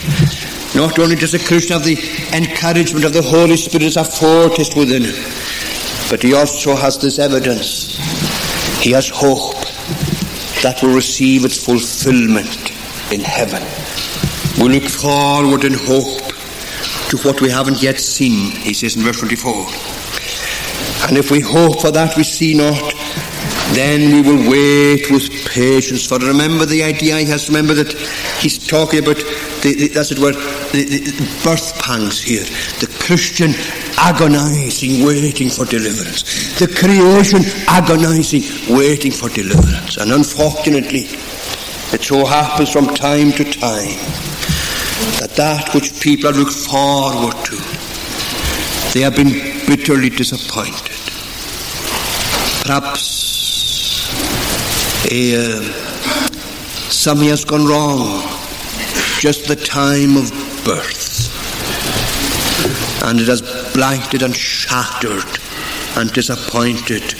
Not 0.75 0.97
only 0.99 1.15
does 1.15 1.33
a 1.33 1.39
Christian 1.39 1.73
have 1.73 1.85
the 1.85 1.97
encouragement 2.33 3.05
of 3.05 3.13
the 3.13 3.21
Holy 3.21 3.57
Spirit 3.57 3.85
as 3.85 3.97
a 3.97 4.03
foretaste 4.03 4.75
within 4.75 5.03
him, 5.03 5.23
but 6.09 6.21
he 6.23 6.33
also 6.33 6.75
has 6.75 6.97
this 6.97 7.19
evidence. 7.19 7.95
He 8.81 8.91
has 8.91 9.09
hope 9.09 9.55
that 10.63 10.79
will 10.81 10.95
receive 10.95 11.45
its 11.45 11.63
fulfillment 11.63 12.71
in 13.11 13.21
heaven. 13.21 13.61
We 14.61 14.79
look 14.79 14.89
forward 14.89 15.63
in 15.63 15.73
hope 15.73 16.31
to 17.09 17.17
what 17.23 17.41
we 17.41 17.49
haven't 17.49 17.81
yet 17.81 17.99
seen, 17.99 18.51
he 18.51 18.73
says 18.73 18.95
in 18.95 19.03
verse 19.03 19.19
24. 19.19 19.67
And 21.07 21.17
if 21.17 21.31
we 21.31 21.39
hope 21.39 21.81
for 21.81 21.91
that 21.91 22.15
we 22.15 22.23
see 22.23 22.53
not, 22.53 22.93
then 23.73 24.11
we 24.11 24.21
will 24.21 24.49
wait 24.49 25.09
with 25.11 25.29
patience 25.47 26.05
for 26.05 26.19
remember 26.19 26.65
the 26.65 26.83
idea 26.83 27.17
he 27.17 27.25
has 27.25 27.47
remember 27.47 27.73
that 27.73 27.93
he's 28.39 28.57
talking 28.67 28.99
about 28.99 29.17
the, 29.61 29.73
the, 29.75 29.99
as 29.99 30.11
it 30.11 30.19
were 30.19 30.33
the, 30.71 30.83
the 30.83 31.41
birth 31.43 31.79
pangs 31.81 32.21
here. 32.21 32.43
The 32.79 32.91
Christian 33.05 33.51
agonizing 33.97 35.05
waiting 35.05 35.49
for 35.49 35.65
deliverance. 35.65 36.23
The 36.59 36.67
creation 36.67 37.41
agonizing 37.67 38.43
waiting 38.75 39.11
for 39.11 39.29
deliverance. 39.29 39.97
And 39.97 40.11
unfortunately 40.11 41.07
it 41.93 42.03
so 42.03 42.25
happens 42.25 42.71
from 42.71 42.87
time 42.87 43.31
to 43.33 43.43
time 43.43 43.99
that 45.19 45.31
that 45.35 45.73
which 45.73 45.99
people 46.01 46.31
look 46.31 46.51
forward 46.51 47.35
to 47.45 47.55
they 48.93 49.01
have 49.01 49.15
been 49.15 49.31
bitterly 49.67 50.09
disappointed. 50.09 50.91
Perhaps 52.65 53.20
uh, 55.09 55.61
something 56.91 57.27
has 57.29 57.43
gone 57.43 57.65
wrong 57.65 58.21
just 59.19 59.47
the 59.47 59.55
time 59.55 60.17
of 60.17 60.29
birth. 60.65 61.29
And 63.03 63.19
it 63.19 63.27
has 63.27 63.41
blighted 63.73 64.21
and 64.21 64.35
shattered 64.35 65.25
and 65.97 66.11
disappointed 66.13 67.15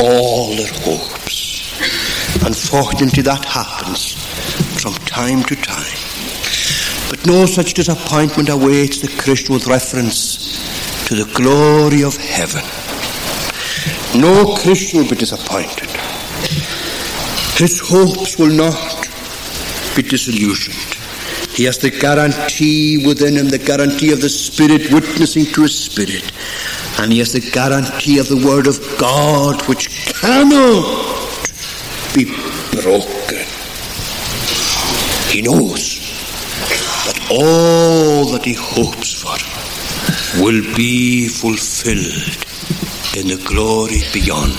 all 0.00 0.54
their 0.56 0.72
hopes. 0.84 1.72
Unfortunately, 2.44 3.22
that 3.22 3.44
happens 3.44 4.12
from 4.80 4.94
time 5.06 5.42
to 5.44 5.56
time. 5.56 5.98
But 7.08 7.26
no 7.26 7.46
such 7.46 7.74
disappointment 7.74 8.50
awaits 8.50 9.00
the 9.00 9.08
Christian 9.22 9.54
with 9.54 9.66
reference 9.66 11.06
to 11.08 11.14
the 11.14 11.30
glory 11.34 12.04
of 12.04 12.16
heaven. 12.16 12.64
No 14.20 14.54
Christian 14.56 15.00
will 15.00 15.10
be 15.10 15.16
disappointed. 15.16 15.88
His 17.58 17.80
hopes 17.80 18.38
will 18.38 18.54
not 18.54 18.78
be 19.96 20.02
disillusioned. 20.02 20.78
He 21.50 21.64
has 21.64 21.76
the 21.76 21.90
guarantee 21.90 23.04
within 23.04 23.34
him, 23.34 23.48
the 23.48 23.58
guarantee 23.58 24.12
of 24.12 24.20
the 24.20 24.28
Spirit 24.28 24.92
witnessing 24.92 25.44
to 25.46 25.62
his 25.62 25.76
spirit. 25.76 26.30
And 27.00 27.10
he 27.12 27.18
has 27.18 27.32
the 27.32 27.40
guarantee 27.40 28.20
of 28.20 28.28
the 28.28 28.46
Word 28.46 28.68
of 28.68 28.78
God 28.96 29.60
which 29.66 29.88
cannot 30.06 30.86
be 32.14 32.26
broken. 32.80 33.42
He 35.34 35.42
knows 35.42 35.98
that 37.06 37.26
all 37.28 38.26
that 38.26 38.44
he 38.44 38.54
hopes 38.54 39.20
for 39.20 39.36
will 40.40 40.62
be 40.76 41.26
fulfilled 41.26 42.38
in 43.18 43.26
the 43.26 43.42
glory 43.44 44.02
beyond. 44.12 44.54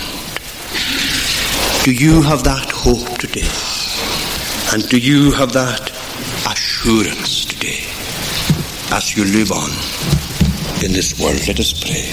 Do 1.86 1.94
you 1.94 2.22
have 2.22 2.44
that 2.44 2.70
hope 2.72 3.18
today? 3.18 3.48
And 4.74 4.88
do 4.90 5.00
you 5.00 5.32
have 5.32 5.54
that 5.54 5.90
assurance 6.46 7.46
today 7.46 7.88
as 8.92 9.16
you 9.16 9.24
live 9.24 9.54
on 9.54 9.72
in 10.84 10.92
this 10.92 11.18
world? 11.18 11.40
Let 11.48 11.58
us 11.58 11.72
pray. 11.72 12.04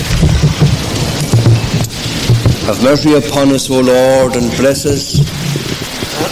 Have 2.67 2.81
mercy 2.85 3.15
upon 3.15 3.51
us, 3.51 3.69
O 3.69 3.81
Lord, 3.81 4.37
and 4.37 4.57
bless 4.57 4.87
us 4.87 5.19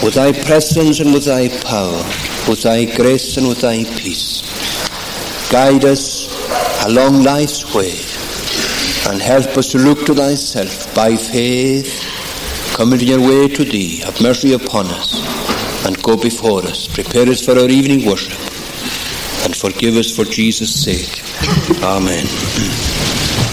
with 0.03 0.15
thy 0.15 0.31
presence 0.31 1.01
and 1.01 1.13
with 1.13 1.25
thy 1.25 1.49
power, 1.65 2.05
with 2.49 2.63
thy 2.63 2.85
grace 2.85 3.37
and 3.37 3.49
with 3.49 3.63
thy 3.63 3.83
peace. 3.99 4.43
Guide 5.51 5.85
us 5.85 6.31
along 6.87 7.25
life's 7.25 7.75
way 7.75 7.99
and 9.11 9.21
help 9.21 9.59
us 9.59 9.73
to 9.73 9.79
look 9.79 10.07
to 10.07 10.15
thyself 10.15 10.95
by 10.95 11.17
faith 11.17 12.14
Come 12.75 12.93
into 12.93 13.05
your 13.05 13.21
way 13.21 13.47
to 13.47 13.65
thee, 13.65 14.01
have 14.01 14.21
mercy 14.21 14.53
upon 14.53 14.87
us, 14.87 15.15
and 15.87 16.03
go 16.03 16.17
before 16.17 16.63
us. 16.65 16.89
Prepare 16.89 17.29
us 17.29 17.45
for 17.45 17.53
our 17.53 17.69
evening 17.69 18.05
worship, 18.05 18.37
and 19.45 19.55
forgive 19.55 19.95
us 19.95 20.11
for 20.15 20.25
Jesus' 20.25 20.83
sake. 20.83 21.23
Amen. 21.85 22.94